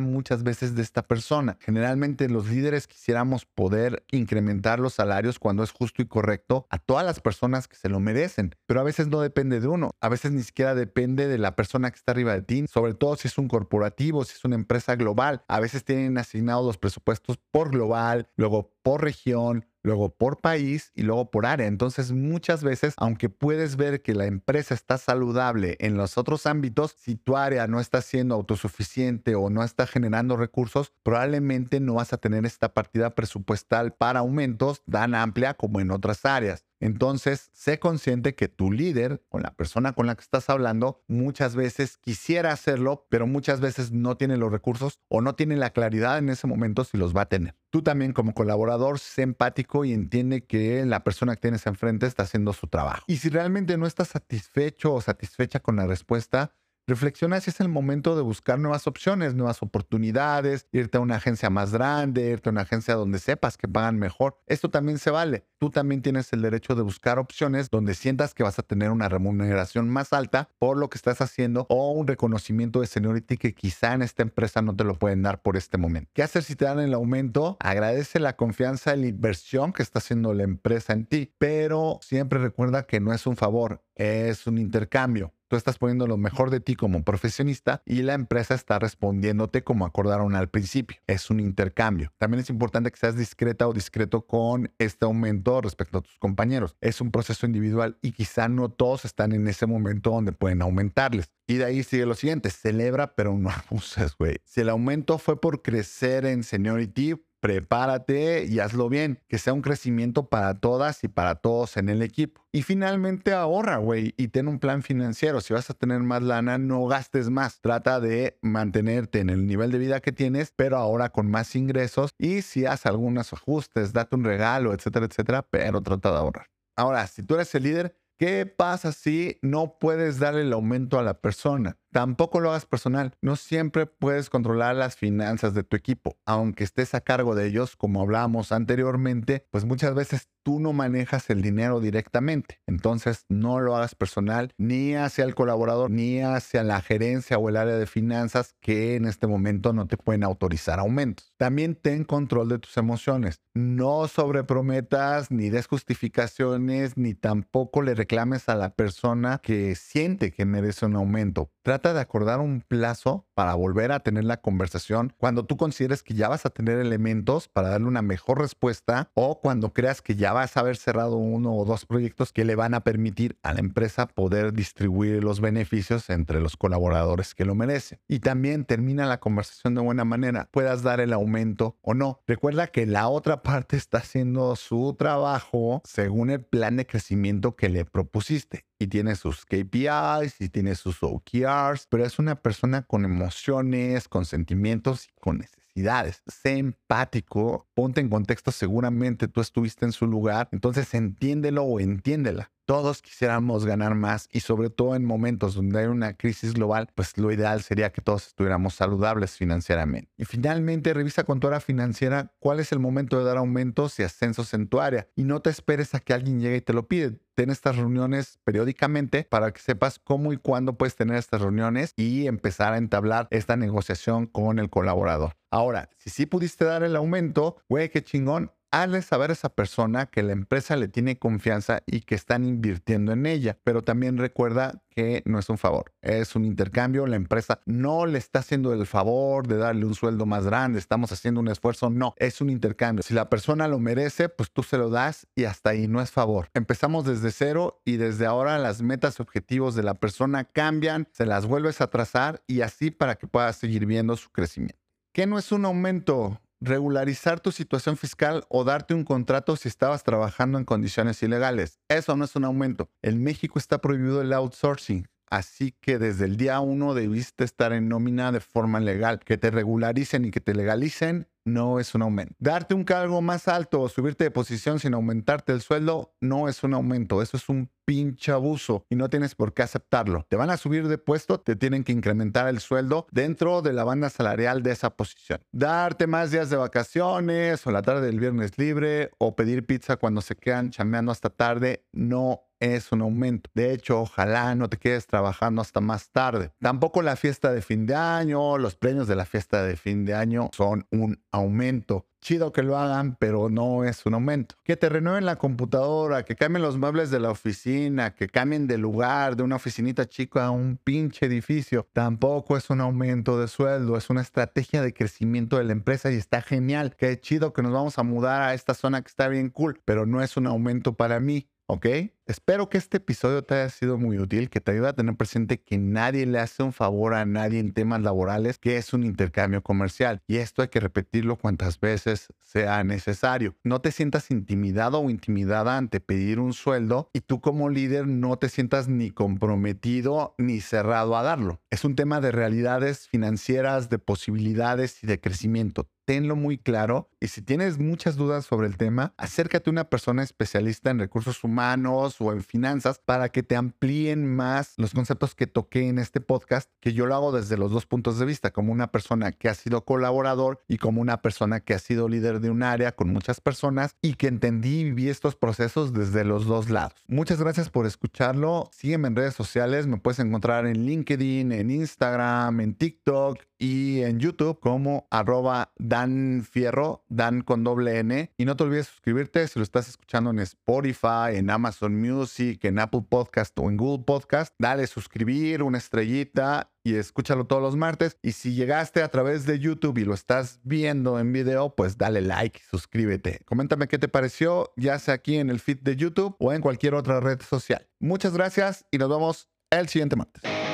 muchas 0.00 0.42
veces 0.42 0.74
de 0.74 0.82
esta 0.82 1.06
persona. 1.06 1.56
Generalmente 1.60 2.28
los 2.28 2.48
líderes 2.48 2.88
quisiéramos 2.88 3.44
poder 3.44 4.04
incrementar 4.10 4.80
los 4.80 4.94
salarios 4.94 5.38
cuando 5.38 5.62
es 5.62 5.70
justo 5.70 6.02
y 6.02 6.06
correcto 6.06 6.66
a 6.70 6.78
todas 6.80 7.06
las 7.06 7.20
personas 7.20 7.68
que 7.68 7.76
se 7.76 7.88
lo 7.88 8.00
merecen, 8.00 8.56
pero 8.66 8.80
a 8.80 8.82
veces 8.82 9.06
no 9.06 9.20
depende 9.20 9.60
de 9.60 9.68
uno. 9.68 9.92
A 10.00 10.08
veces 10.08 10.32
ni 10.32 10.42
siquiera 10.42 10.74
depende 10.74 11.28
de 11.28 11.38
la 11.38 11.54
persona 11.54 11.92
que 11.92 11.98
está 11.98 12.10
arriba 12.10 12.32
de 12.32 12.42
ti, 12.42 12.64
sobre 12.66 12.94
todo 12.94 13.14
si 13.14 13.28
es 13.28 13.38
un 13.38 13.46
corporativo, 13.46 14.24
si 14.24 14.32
es 14.32 14.44
una 14.44 14.56
empresa 14.56 14.96
global. 14.96 15.44
A 15.46 15.60
veces 15.60 15.84
tienen 15.84 16.18
los 16.64 16.78
presupuestos 16.78 17.38
por 17.50 17.70
global, 17.70 18.28
luego 18.36 18.72
por 18.82 19.02
región, 19.02 19.66
luego 19.86 20.10
por 20.10 20.40
país 20.40 20.90
y 20.94 21.02
luego 21.02 21.30
por 21.30 21.46
área. 21.46 21.66
Entonces 21.66 22.12
muchas 22.12 22.62
veces, 22.62 22.94
aunque 22.96 23.28
puedes 23.28 23.76
ver 23.76 24.02
que 24.02 24.14
la 24.14 24.26
empresa 24.26 24.74
está 24.74 24.98
saludable 24.98 25.76
en 25.80 25.96
los 25.96 26.18
otros 26.18 26.46
ámbitos, 26.46 26.94
si 26.98 27.14
tu 27.14 27.36
área 27.36 27.66
no 27.68 27.80
está 27.80 28.02
siendo 28.02 28.34
autosuficiente 28.34 29.34
o 29.36 29.48
no 29.48 29.62
está 29.62 29.86
generando 29.86 30.36
recursos, 30.36 30.92
probablemente 31.02 31.80
no 31.80 31.94
vas 31.94 32.12
a 32.12 32.18
tener 32.18 32.44
esta 32.44 32.74
partida 32.74 33.10
presupuestal 33.14 33.92
para 33.94 34.20
aumentos 34.20 34.82
tan 34.90 35.14
amplia 35.14 35.54
como 35.54 35.80
en 35.80 35.92
otras 35.92 36.24
áreas. 36.24 36.64
Entonces, 36.80 37.50
sé 37.52 37.78
consciente 37.78 38.34
que 38.34 38.48
tu 38.48 38.70
líder 38.70 39.22
o 39.28 39.38
la 39.38 39.54
persona 39.54 39.92
con 39.92 40.06
la 40.06 40.14
que 40.14 40.22
estás 40.22 40.50
hablando 40.50 41.02
muchas 41.08 41.54
veces 41.54 41.96
quisiera 41.96 42.52
hacerlo, 42.52 43.06
pero 43.08 43.26
muchas 43.26 43.60
veces 43.60 43.92
no 43.92 44.16
tiene 44.16 44.36
los 44.36 44.52
recursos 44.52 45.00
o 45.08 45.20
no 45.20 45.34
tiene 45.34 45.56
la 45.56 45.70
claridad 45.70 46.18
en 46.18 46.28
ese 46.28 46.46
momento 46.46 46.84
si 46.84 46.98
los 46.98 47.16
va 47.16 47.22
a 47.22 47.28
tener. 47.28 47.54
Tú 47.70 47.82
también 47.82 48.12
como 48.12 48.34
colaborador, 48.34 48.98
sé 48.98 49.22
empático 49.22 49.84
y 49.84 49.92
entiende 49.92 50.44
que 50.44 50.84
la 50.84 51.04
persona 51.04 51.34
que 51.34 51.42
tienes 51.42 51.66
enfrente 51.66 52.06
está 52.06 52.24
haciendo 52.24 52.52
su 52.52 52.66
trabajo. 52.66 53.04
Y 53.06 53.16
si 53.16 53.28
realmente 53.28 53.76
no 53.76 53.86
estás 53.86 54.08
satisfecho 54.08 54.94
o 54.94 55.00
satisfecha 55.00 55.60
con 55.60 55.76
la 55.76 55.86
respuesta, 55.86 56.52
Reflexiona 56.88 57.40
si 57.40 57.50
es 57.50 57.58
el 57.58 57.68
momento 57.68 58.14
de 58.14 58.22
buscar 58.22 58.60
nuevas 58.60 58.86
opciones, 58.86 59.34
nuevas 59.34 59.60
oportunidades, 59.60 60.68
irte 60.70 60.98
a 60.98 61.00
una 61.00 61.16
agencia 61.16 61.50
más 61.50 61.72
grande, 61.72 62.30
irte 62.30 62.48
a 62.48 62.52
una 62.52 62.60
agencia 62.60 62.94
donde 62.94 63.18
sepas 63.18 63.56
que 63.56 63.66
pagan 63.66 63.98
mejor. 63.98 64.40
Esto 64.46 64.70
también 64.70 64.98
se 65.00 65.10
vale. 65.10 65.48
Tú 65.58 65.70
también 65.70 66.00
tienes 66.00 66.32
el 66.32 66.42
derecho 66.42 66.76
de 66.76 66.82
buscar 66.82 67.18
opciones 67.18 67.70
donde 67.70 67.94
sientas 67.94 68.34
que 68.34 68.44
vas 68.44 68.60
a 68.60 68.62
tener 68.62 68.92
una 68.92 69.08
remuneración 69.08 69.88
más 69.88 70.12
alta 70.12 70.48
por 70.60 70.76
lo 70.76 70.88
que 70.88 70.96
estás 70.96 71.20
haciendo 71.20 71.66
o 71.70 71.90
un 71.90 72.06
reconocimiento 72.06 72.80
de 72.80 72.86
seniority 72.86 73.36
que 73.36 73.52
quizá 73.52 73.94
en 73.94 74.02
esta 74.02 74.22
empresa 74.22 74.62
no 74.62 74.76
te 74.76 74.84
lo 74.84 74.94
pueden 74.94 75.22
dar 75.22 75.42
por 75.42 75.56
este 75.56 75.78
momento. 75.78 76.12
¿Qué 76.14 76.22
hacer 76.22 76.44
si 76.44 76.54
te 76.54 76.66
dan 76.66 76.78
el 76.78 76.94
aumento? 76.94 77.56
Agradece 77.58 78.20
la 78.20 78.36
confianza 78.36 78.94
y 78.94 79.00
la 79.00 79.06
inversión 79.08 79.72
que 79.72 79.82
está 79.82 79.98
haciendo 79.98 80.32
la 80.34 80.44
empresa 80.44 80.92
en 80.92 81.06
ti, 81.06 81.34
pero 81.36 81.98
siempre 82.00 82.38
recuerda 82.38 82.84
que 82.84 83.00
no 83.00 83.12
es 83.12 83.26
un 83.26 83.34
favor, 83.34 83.82
es 83.96 84.46
un 84.46 84.58
intercambio. 84.58 85.32
Tú 85.48 85.56
estás 85.56 85.78
poniendo 85.78 86.08
lo 86.08 86.16
mejor 86.16 86.50
de 86.50 86.58
ti 86.58 86.74
como 86.74 87.04
profesionista 87.04 87.80
y 87.84 88.02
la 88.02 88.14
empresa 88.14 88.54
está 88.54 88.80
respondiéndote 88.80 89.62
como 89.62 89.86
acordaron 89.86 90.34
al 90.34 90.48
principio. 90.48 90.98
Es 91.06 91.30
un 91.30 91.38
intercambio. 91.38 92.12
También 92.18 92.40
es 92.40 92.50
importante 92.50 92.90
que 92.90 92.96
seas 92.96 93.16
discreta 93.16 93.68
o 93.68 93.72
discreto 93.72 94.26
con 94.26 94.72
este 94.78 95.04
aumento 95.04 95.60
respecto 95.60 95.98
a 95.98 96.02
tus 96.02 96.18
compañeros. 96.18 96.76
Es 96.80 97.00
un 97.00 97.12
proceso 97.12 97.46
individual 97.46 97.96
y 98.02 98.10
quizá 98.10 98.48
no 98.48 98.70
todos 98.70 99.04
están 99.04 99.32
en 99.32 99.46
ese 99.46 99.66
momento 99.66 100.10
donde 100.10 100.32
pueden 100.32 100.62
aumentarles. 100.62 101.30
Y 101.46 101.54
de 101.56 101.64
ahí 101.64 101.84
sigue 101.84 102.06
lo 102.06 102.16
siguiente, 102.16 102.50
celebra 102.50 103.14
pero 103.14 103.36
no 103.38 103.50
abuses, 103.70 104.16
güey. 104.18 104.38
Si 104.44 104.62
el 104.62 104.68
aumento 104.68 105.18
fue 105.18 105.40
por 105.40 105.62
crecer 105.62 106.26
en 106.26 106.42
seniority, 106.42 107.14
prepárate 107.46 108.44
y 108.46 108.58
hazlo 108.58 108.88
bien, 108.88 109.20
que 109.28 109.38
sea 109.38 109.52
un 109.52 109.62
crecimiento 109.62 110.28
para 110.28 110.54
todas 110.54 111.04
y 111.04 111.08
para 111.08 111.36
todos 111.36 111.76
en 111.76 111.88
el 111.88 112.02
equipo. 112.02 112.44
Y 112.50 112.62
finalmente 112.62 113.32
ahorra, 113.32 113.76
güey, 113.76 114.14
y 114.16 114.28
ten 114.28 114.48
un 114.48 114.58
plan 114.58 114.82
financiero. 114.82 115.40
Si 115.40 115.54
vas 115.54 115.70
a 115.70 115.74
tener 115.74 116.00
más 116.00 116.22
lana, 116.22 116.58
no 116.58 116.84
gastes 116.86 117.30
más. 117.30 117.60
Trata 117.60 118.00
de 118.00 118.36
mantenerte 118.42 119.20
en 119.20 119.30
el 119.30 119.46
nivel 119.46 119.70
de 119.70 119.78
vida 119.78 120.00
que 120.00 120.10
tienes, 120.10 120.52
pero 120.56 120.76
ahora 120.76 121.10
con 121.10 121.30
más 121.30 121.54
ingresos. 121.54 122.10
Y 122.18 122.42
si 122.42 122.66
haces 122.66 122.86
algunos 122.86 123.32
ajustes, 123.32 123.92
date 123.92 124.16
un 124.16 124.24
regalo, 124.24 124.74
etcétera, 124.74 125.06
etcétera, 125.06 125.42
pero 125.48 125.80
trata 125.82 126.10
de 126.10 126.18
ahorrar. 126.18 126.46
Ahora, 126.74 127.06
si 127.06 127.22
tú 127.22 127.36
eres 127.36 127.54
el 127.54 127.62
líder, 127.62 127.96
¿Qué 128.18 128.46
pasa 128.46 128.92
si 128.92 129.38
no 129.42 129.78
puedes 129.78 130.18
dar 130.18 130.36
el 130.36 130.50
aumento 130.54 130.98
a 130.98 131.02
la 131.02 131.20
persona? 131.20 131.76
Tampoco 131.96 132.40
lo 132.40 132.50
hagas 132.50 132.66
personal. 132.66 133.14
No 133.22 133.36
siempre 133.36 133.86
puedes 133.86 134.28
controlar 134.28 134.76
las 134.76 134.96
finanzas 134.96 135.54
de 135.54 135.64
tu 135.64 135.76
equipo. 135.76 136.18
Aunque 136.26 136.62
estés 136.62 136.94
a 136.94 137.00
cargo 137.00 137.34
de 137.34 137.46
ellos, 137.46 137.74
como 137.74 138.02
hablábamos 138.02 138.52
anteriormente, 138.52 139.46
pues 139.50 139.64
muchas 139.64 139.94
veces 139.94 140.28
tú 140.42 140.60
no 140.60 140.72
manejas 140.72 141.28
el 141.30 141.42
dinero 141.42 141.80
directamente. 141.80 142.60
Entonces 142.68 143.24
no 143.28 143.58
lo 143.58 143.74
hagas 143.74 143.96
personal 143.96 144.52
ni 144.58 144.94
hacia 144.94 145.24
el 145.24 145.34
colaborador 145.34 145.90
ni 145.90 146.20
hacia 146.20 146.62
la 146.62 146.80
gerencia 146.82 147.36
o 147.36 147.48
el 147.48 147.56
área 147.56 147.76
de 147.76 147.86
finanzas 147.86 148.54
que 148.60 148.94
en 148.94 149.06
este 149.06 149.26
momento 149.26 149.72
no 149.72 149.88
te 149.88 149.96
pueden 149.96 150.22
autorizar 150.22 150.78
aumentos. 150.78 151.32
También 151.36 151.74
ten 151.74 152.04
control 152.04 152.48
de 152.48 152.60
tus 152.60 152.76
emociones. 152.76 153.40
No 153.54 154.06
sobreprometas 154.06 155.32
ni 155.32 155.50
des 155.50 155.66
justificaciones 155.66 156.96
ni 156.96 157.14
tampoco 157.14 157.82
le 157.82 157.96
reclames 157.96 158.48
a 158.48 158.54
la 158.54 158.74
persona 158.74 159.40
que 159.42 159.74
siente 159.74 160.30
que 160.30 160.44
merece 160.44 160.86
un 160.86 160.94
aumento. 160.94 161.50
Trata 161.62 161.85
de 161.92 162.00
acordar 162.00 162.40
un 162.40 162.60
plazo 162.60 163.26
para 163.34 163.54
volver 163.54 163.92
a 163.92 164.00
tener 164.00 164.24
la 164.24 164.38
conversación 164.38 165.12
cuando 165.18 165.44
tú 165.44 165.56
consideres 165.56 166.02
que 166.02 166.14
ya 166.14 166.28
vas 166.28 166.46
a 166.46 166.50
tener 166.50 166.78
elementos 166.78 167.48
para 167.48 167.68
darle 167.68 167.86
una 167.86 168.02
mejor 168.02 168.40
respuesta 168.40 169.10
o 169.14 169.40
cuando 169.40 169.72
creas 169.72 170.02
que 170.02 170.16
ya 170.16 170.32
vas 170.32 170.56
a 170.56 170.60
haber 170.60 170.76
cerrado 170.76 171.16
uno 171.16 171.54
o 171.54 171.64
dos 171.64 171.86
proyectos 171.86 172.32
que 172.32 172.44
le 172.44 172.54
van 172.54 172.74
a 172.74 172.80
permitir 172.80 173.38
a 173.42 173.52
la 173.52 173.60
empresa 173.60 174.06
poder 174.06 174.52
distribuir 174.52 175.22
los 175.22 175.40
beneficios 175.40 176.10
entre 176.10 176.40
los 176.40 176.56
colaboradores 176.56 177.34
que 177.34 177.44
lo 177.44 177.54
merecen. 177.54 178.00
Y 178.08 178.20
también 178.20 178.64
termina 178.64 179.06
la 179.06 179.20
conversación 179.20 179.74
de 179.74 179.82
buena 179.82 180.04
manera, 180.04 180.48
puedas 180.50 180.82
dar 180.82 181.00
el 181.00 181.12
aumento 181.12 181.76
o 181.82 181.94
no. 181.94 182.20
Recuerda 182.26 182.68
que 182.68 182.86
la 182.86 183.08
otra 183.08 183.42
parte 183.42 183.76
está 183.76 183.98
haciendo 183.98 184.56
su 184.56 184.94
trabajo 184.98 185.82
según 185.84 186.30
el 186.30 186.42
plan 186.44 186.76
de 186.76 186.86
crecimiento 186.86 187.56
que 187.56 187.68
le 187.68 187.84
propusiste 187.84 188.64
y 188.78 188.88
tiene 188.88 189.16
sus 189.16 189.44
KPIs 189.46 190.40
y 190.40 190.48
tiene 190.48 190.74
sus 190.74 191.02
OKRs, 191.02 191.86
pero 191.88 192.04
es 192.04 192.18
una 192.18 192.36
persona 192.36 192.82
con 192.82 193.04
emociones, 193.04 194.08
con 194.08 194.24
sentimientos 194.24 195.06
y 195.06 195.20
con 195.20 195.38
necesidades. 195.38 196.22
Sé 196.26 196.58
empático, 196.58 197.66
ponte 197.74 198.00
en 198.00 198.08
contexto, 198.08 198.52
seguramente 198.52 199.28
tú 199.28 199.40
estuviste 199.40 199.84
en 199.84 199.92
su 199.92 200.06
lugar, 200.06 200.48
entonces 200.52 200.92
entiéndelo 200.94 201.62
o 201.62 201.80
entiéndela. 201.80 202.50
Todos 202.66 203.00
quisiéramos 203.00 203.64
ganar 203.64 203.94
más 203.94 204.28
y 204.32 204.40
sobre 204.40 204.70
todo 204.70 204.96
en 204.96 205.04
momentos 205.04 205.54
donde 205.54 205.78
hay 205.78 205.86
una 205.86 206.14
crisis 206.14 206.54
global, 206.54 206.88
pues 206.96 207.16
lo 207.16 207.30
ideal 207.30 207.62
sería 207.62 207.92
que 207.92 208.00
todos 208.00 208.26
estuviéramos 208.26 208.74
saludables 208.74 209.36
financieramente. 209.36 210.10
Y 210.16 210.24
finalmente, 210.24 210.92
revisa 210.92 211.22
con 211.22 211.38
tu 211.38 211.46
área 211.46 211.60
financiera 211.60 212.32
cuál 212.40 212.58
es 212.58 212.72
el 212.72 212.80
momento 212.80 213.18
de 213.18 213.24
dar 213.24 213.36
aumentos 213.36 214.00
y 214.00 214.02
ascensos 214.02 214.52
en 214.52 214.66
tu 214.66 214.80
área 214.80 215.06
y 215.14 215.22
no 215.22 215.40
te 215.40 215.50
esperes 215.50 215.94
a 215.94 216.00
que 216.00 216.12
alguien 216.12 216.40
llegue 216.40 216.56
y 216.56 216.60
te 216.60 216.72
lo 216.72 216.88
pide 216.88 217.20
ten 217.36 217.50
estas 217.50 217.76
reuniones 217.76 218.40
periódicamente 218.44 219.24
para 219.24 219.52
que 219.52 219.60
sepas 219.60 219.98
cómo 219.98 220.32
y 220.32 220.38
cuándo 220.38 220.78
puedes 220.78 220.96
tener 220.96 221.16
estas 221.16 221.42
reuniones 221.42 221.92
y 221.94 222.26
empezar 222.26 222.72
a 222.72 222.78
entablar 222.78 223.28
esta 223.30 223.56
negociación 223.56 224.26
con 224.26 224.58
el 224.58 224.70
colaborador. 224.70 225.36
Ahora, 225.50 225.90
si 225.98 226.10
sí 226.10 226.26
pudiste 226.26 226.64
dar 226.64 226.82
el 226.82 226.96
aumento, 226.96 227.58
güey, 227.68 227.90
qué 227.90 228.02
chingón, 228.02 228.52
hazle 228.70 229.02
saber 229.02 229.30
a 229.30 229.32
esa 229.32 229.48
persona 229.48 230.06
que 230.06 230.22
la 230.22 230.32
empresa 230.32 230.76
le 230.76 230.88
tiene 230.88 231.18
confianza 231.18 231.82
y 231.86 232.00
que 232.00 232.14
están 232.14 232.44
invirtiendo 232.44 233.12
en 233.12 233.26
ella. 233.26 233.58
Pero 233.64 233.82
también 233.82 234.18
recuerda 234.18 234.82
que 234.90 235.22
no 235.26 235.38
es 235.38 235.48
un 235.48 235.58
favor, 235.58 235.92
es 236.02 236.36
un 236.36 236.44
intercambio. 236.44 237.06
La 237.06 237.16
empresa 237.16 237.60
no 237.66 238.06
le 238.06 238.18
está 238.18 238.40
haciendo 238.40 238.72
el 238.72 238.86
favor 238.86 239.46
de 239.46 239.56
darle 239.56 239.84
un 239.84 239.94
sueldo 239.94 240.26
más 240.26 240.44
grande, 240.46 240.78
estamos 240.78 241.12
haciendo 241.12 241.40
un 241.40 241.48
esfuerzo. 241.48 241.90
No, 241.90 242.14
es 242.16 242.40
un 242.40 242.50
intercambio. 242.50 243.02
Si 243.02 243.14
la 243.14 243.28
persona 243.28 243.68
lo 243.68 243.78
merece, 243.78 244.28
pues 244.28 244.50
tú 244.50 244.62
se 244.62 244.78
lo 244.78 244.90
das 244.90 245.26
y 245.34 245.44
hasta 245.44 245.70
ahí 245.70 245.88
no 245.88 246.00
es 246.00 246.10
favor. 246.10 246.48
Empezamos 246.54 247.04
desde 247.04 247.30
cero 247.30 247.80
y 247.84 247.96
desde 247.96 248.26
ahora 248.26 248.58
las 248.58 248.82
metas 248.82 249.18
y 249.18 249.22
objetivos 249.22 249.74
de 249.74 249.82
la 249.82 249.94
persona 249.94 250.44
cambian, 250.44 251.08
se 251.12 251.26
las 251.26 251.46
vuelves 251.46 251.80
a 251.80 251.88
trazar 251.88 252.42
y 252.46 252.60
así 252.60 252.90
para 252.90 253.16
que 253.16 253.26
puedas 253.26 253.56
seguir 253.56 253.86
viendo 253.86 254.16
su 254.16 254.30
crecimiento. 254.30 254.76
¿Qué 255.12 255.26
no 255.26 255.38
es 255.38 255.50
un 255.50 255.64
aumento? 255.64 256.40
Regularizar 256.60 257.40
tu 257.40 257.52
situación 257.52 257.96
fiscal 257.96 258.44
o 258.48 258.64
darte 258.64 258.94
un 258.94 259.04
contrato 259.04 259.56
si 259.56 259.68
estabas 259.68 260.02
trabajando 260.02 260.58
en 260.58 260.64
condiciones 260.64 261.22
ilegales. 261.22 261.80
Eso 261.88 262.16
no 262.16 262.24
es 262.24 262.36
un 262.36 262.44
aumento. 262.44 262.90
En 263.02 263.22
México 263.22 263.58
está 263.58 263.78
prohibido 263.78 264.22
el 264.22 264.32
outsourcing. 264.32 265.08
Así 265.28 265.72
que 265.72 265.98
desde 265.98 266.24
el 266.24 266.36
día 266.36 266.60
uno 266.60 266.94
debiste 266.94 267.44
estar 267.44 267.72
en 267.72 267.88
nómina 267.88 268.30
de 268.32 268.40
forma 268.40 268.80
legal. 268.80 269.20
Que 269.20 269.36
te 269.36 269.50
regularicen 269.50 270.24
y 270.24 270.30
que 270.30 270.40
te 270.40 270.54
legalicen 270.54 271.28
no 271.46 271.80
es 271.80 271.94
un 271.94 272.02
aumento. 272.02 272.34
Darte 272.38 272.74
un 272.74 272.84
cargo 272.84 273.22
más 273.22 273.48
alto 273.48 273.80
o 273.80 273.88
subirte 273.88 274.24
de 274.24 274.30
posición 274.30 274.78
sin 274.78 274.92
aumentarte 274.92 275.52
el 275.52 275.62
sueldo 275.62 276.14
no 276.20 276.48
es 276.48 276.62
un 276.62 276.74
aumento. 276.74 277.22
Eso 277.22 277.36
es 277.36 277.48
un 277.48 277.70
pinche 277.86 278.32
abuso 278.32 278.84
y 278.90 278.96
no 278.96 279.08
tienes 279.08 279.34
por 279.34 279.54
qué 279.54 279.62
aceptarlo. 279.62 280.26
Te 280.28 280.36
van 280.36 280.50
a 280.50 280.56
subir 280.56 280.88
de 280.88 280.98
puesto, 280.98 281.38
te 281.38 281.54
tienen 281.54 281.84
que 281.84 281.92
incrementar 281.92 282.48
el 282.48 282.58
sueldo 282.60 283.06
dentro 283.12 283.62
de 283.62 283.72
la 283.72 283.84
banda 283.84 284.10
salarial 284.10 284.62
de 284.62 284.72
esa 284.72 284.90
posición. 284.90 285.40
Darte 285.52 286.06
más 286.06 286.32
días 286.32 286.50
de 286.50 286.56
vacaciones 286.56 287.66
o 287.66 287.70
la 287.70 287.82
tarde 287.82 288.06
del 288.06 288.18
viernes 288.20 288.58
libre 288.58 289.10
o 289.18 289.36
pedir 289.36 289.64
pizza 289.64 289.96
cuando 289.96 290.20
se 290.20 290.34
quedan 290.34 290.70
chameando 290.70 291.12
hasta 291.12 291.30
tarde 291.30 291.86
no 291.92 292.45
es 292.60 292.92
un 292.92 293.02
aumento. 293.02 293.50
De 293.54 293.72
hecho, 293.72 294.00
ojalá 294.00 294.54
no 294.54 294.68
te 294.68 294.78
quedes 294.78 295.06
trabajando 295.06 295.62
hasta 295.62 295.80
más 295.80 296.10
tarde. 296.10 296.52
Tampoco 296.60 297.02
la 297.02 297.16
fiesta 297.16 297.52
de 297.52 297.62
fin 297.62 297.86
de 297.86 297.94
año, 297.94 298.58
los 298.58 298.76
premios 298.76 299.08
de 299.08 299.16
la 299.16 299.24
fiesta 299.24 299.62
de 299.64 299.76
fin 299.76 300.04
de 300.04 300.14
año 300.14 300.50
son 300.52 300.86
un 300.90 301.22
aumento. 301.32 302.06
Chido 302.20 302.52
que 302.52 302.64
lo 302.64 302.76
hagan, 302.76 303.14
pero 303.20 303.50
no 303.50 303.84
es 303.84 304.04
un 304.04 304.14
aumento. 304.14 304.56
Que 304.64 304.76
te 304.76 304.88
renueven 304.88 305.24
la 305.24 305.36
computadora, 305.36 306.24
que 306.24 306.34
cambien 306.34 306.62
los 306.62 306.76
muebles 306.76 307.10
de 307.10 307.20
la 307.20 307.30
oficina, 307.30 308.14
que 308.14 308.26
cambien 308.28 308.66
de 308.66 308.78
lugar, 308.78 309.36
de 309.36 309.44
una 309.44 309.56
oficinita 309.56 310.08
chica 310.08 310.46
a 310.46 310.50
un 310.50 310.76
pinche 310.76 311.26
edificio. 311.26 311.86
Tampoco 311.92 312.56
es 312.56 312.68
un 312.68 312.80
aumento 312.80 313.38
de 313.38 313.46
sueldo, 313.46 313.96
es 313.96 314.10
una 314.10 314.22
estrategia 314.22 314.82
de 314.82 314.92
crecimiento 314.92 315.58
de 315.58 315.64
la 315.64 315.72
empresa 315.72 316.10
y 316.10 316.16
está 316.16 316.42
genial. 316.42 316.96
Qué 316.96 317.20
chido 317.20 317.52
que 317.52 317.62
nos 317.62 317.72
vamos 317.72 317.96
a 317.96 318.02
mudar 318.02 318.42
a 318.42 318.54
esta 318.54 318.74
zona 318.74 319.02
que 319.02 319.08
está 319.08 319.28
bien 319.28 319.50
cool, 319.50 319.80
pero 319.84 320.04
no 320.04 320.20
es 320.20 320.36
un 320.36 320.48
aumento 320.48 320.94
para 320.94 321.20
mí. 321.20 321.48
¿Ok? 321.66 321.86
Espero 322.26 322.68
que 322.68 322.78
este 322.78 322.96
episodio 322.96 323.42
te 323.44 323.54
haya 323.54 323.68
sido 323.68 323.98
muy 323.98 324.18
útil, 324.18 324.50
que 324.50 324.60
te 324.60 324.72
ayude 324.72 324.88
a 324.88 324.92
tener 324.94 325.16
presente 325.16 325.60
que 325.60 325.78
nadie 325.78 326.26
le 326.26 326.40
hace 326.40 326.62
un 326.62 326.72
favor 326.72 327.14
a 327.14 327.24
nadie 327.24 327.60
en 327.60 327.72
temas 327.72 328.02
laborales, 328.02 328.58
que 328.58 328.76
es 328.76 328.92
un 328.92 329.04
intercambio 329.04 329.62
comercial. 329.62 330.22
Y 330.26 330.38
esto 330.38 330.62
hay 330.62 330.68
que 330.68 330.80
repetirlo 330.80 331.36
cuantas 331.36 331.78
veces 331.78 332.28
sea 332.40 332.82
necesario. 332.82 333.56
No 333.62 333.80
te 333.80 333.92
sientas 333.92 334.30
intimidado 334.30 335.00
o 335.00 335.10
intimidada 335.10 335.76
ante 335.76 336.00
pedir 336.00 336.40
un 336.40 336.52
sueldo 336.52 337.10
y 337.12 337.20
tú 337.20 337.40
como 337.40 337.68
líder 337.68 338.08
no 338.08 338.36
te 338.36 338.48
sientas 338.48 338.88
ni 338.88 339.10
comprometido 339.10 340.34
ni 340.38 340.60
cerrado 340.60 341.16
a 341.16 341.22
darlo. 341.22 341.60
Es 341.70 341.84
un 341.84 341.94
tema 341.94 342.20
de 342.20 342.32
realidades 342.32 343.06
financieras, 343.06 343.88
de 343.88 343.98
posibilidades 343.98 345.02
y 345.04 345.06
de 345.06 345.20
crecimiento 345.20 345.88
tenlo 346.06 346.36
muy 346.36 346.56
claro 346.56 347.10
y 347.20 347.28
si 347.28 347.42
tienes 347.42 347.78
muchas 347.78 348.16
dudas 348.16 348.46
sobre 348.46 348.68
el 348.68 348.76
tema, 348.76 349.12
acércate 349.16 349.68
a 349.68 349.72
una 349.72 349.90
persona 349.90 350.22
especialista 350.22 350.90
en 350.90 351.00
recursos 351.00 351.42
humanos 351.42 352.16
o 352.20 352.32
en 352.32 352.42
finanzas 352.42 353.00
para 353.04 353.28
que 353.28 353.42
te 353.42 353.56
amplíen 353.56 354.24
más 354.24 354.74
los 354.76 354.94
conceptos 354.94 355.34
que 355.34 355.48
toqué 355.48 355.88
en 355.88 355.98
este 355.98 356.20
podcast, 356.20 356.70
que 356.80 356.92
yo 356.92 357.06
lo 357.06 357.14
hago 357.14 357.32
desde 357.32 357.58
los 357.58 357.72
dos 357.72 357.86
puntos 357.86 358.18
de 358.18 358.24
vista, 358.24 358.52
como 358.52 358.72
una 358.72 358.92
persona 358.92 359.32
que 359.32 359.48
ha 359.48 359.54
sido 359.54 359.84
colaborador 359.84 360.62
y 360.68 360.78
como 360.78 361.00
una 361.00 361.20
persona 361.20 361.60
que 361.60 361.74
ha 361.74 361.78
sido 361.80 362.08
líder 362.08 362.40
de 362.40 362.50
un 362.50 362.62
área 362.62 362.92
con 362.92 363.12
muchas 363.12 363.40
personas 363.40 363.96
y 364.00 364.14
que 364.14 364.28
entendí 364.28 364.80
y 364.80 364.84
viví 364.84 365.08
estos 365.08 365.34
procesos 365.34 365.92
desde 365.92 366.24
los 366.24 366.46
dos 366.46 366.70
lados. 366.70 366.94
Muchas 367.08 367.40
gracias 367.40 367.68
por 367.68 367.86
escucharlo. 367.86 368.70
Sígueme 368.72 369.08
en 369.08 369.16
redes 369.16 369.34
sociales, 369.34 369.88
me 369.88 369.98
puedes 369.98 370.20
encontrar 370.20 370.66
en 370.66 370.86
LinkedIn, 370.86 371.50
en 371.50 371.70
Instagram, 371.70 372.60
en 372.60 372.74
TikTok 372.74 373.38
y 373.58 374.02
en 374.02 374.20
YouTube 374.20 374.60
como 374.60 375.06
arroba 375.10 375.72
Dan 375.78 376.46
Fierro, 376.48 377.04
Dan 377.08 377.42
con 377.42 377.64
doble 377.64 377.98
N. 377.98 378.32
Y 378.36 378.44
no 378.44 378.56
te 378.56 378.64
olvides 378.64 378.86
suscribirte 378.86 379.46
si 379.48 379.58
lo 379.58 379.62
estás 379.62 379.88
escuchando 379.88 380.30
en 380.30 380.38
Spotify, 380.40 381.34
en 381.34 381.50
Amazon 381.50 382.00
Music, 382.00 382.64
en 382.64 382.78
Apple 382.78 383.04
Podcast 383.08 383.58
o 383.58 383.68
en 383.68 383.76
Google 383.76 384.04
Podcast. 384.04 384.54
Dale 384.58 384.86
suscribir, 384.86 385.62
una 385.62 385.78
estrellita 385.78 386.70
y 386.84 386.94
escúchalo 386.94 387.46
todos 387.46 387.62
los 387.62 387.76
martes. 387.76 388.18
Y 388.22 388.32
si 388.32 388.54
llegaste 388.54 389.02
a 389.02 389.08
través 389.08 389.46
de 389.46 389.58
YouTube 389.58 389.98
y 389.98 390.04
lo 390.04 390.14
estás 390.14 390.60
viendo 390.62 391.18
en 391.18 391.32
video, 391.32 391.74
pues 391.74 391.98
dale 391.98 392.20
like 392.20 392.60
suscríbete. 392.70 393.40
Coméntame 393.44 393.88
qué 393.88 393.98
te 393.98 394.08
pareció, 394.08 394.72
ya 394.76 394.98
sea 394.98 395.14
aquí 395.14 395.36
en 395.36 395.50
el 395.50 395.60
feed 395.60 395.78
de 395.80 395.96
YouTube 395.96 396.36
o 396.38 396.52
en 396.52 396.60
cualquier 396.60 396.94
otra 396.94 397.20
red 397.20 397.40
social. 397.42 397.88
Muchas 397.98 398.34
gracias 398.34 398.86
y 398.90 398.98
nos 398.98 399.08
vemos 399.08 399.48
el 399.70 399.88
siguiente 399.88 400.16
martes. 400.16 400.65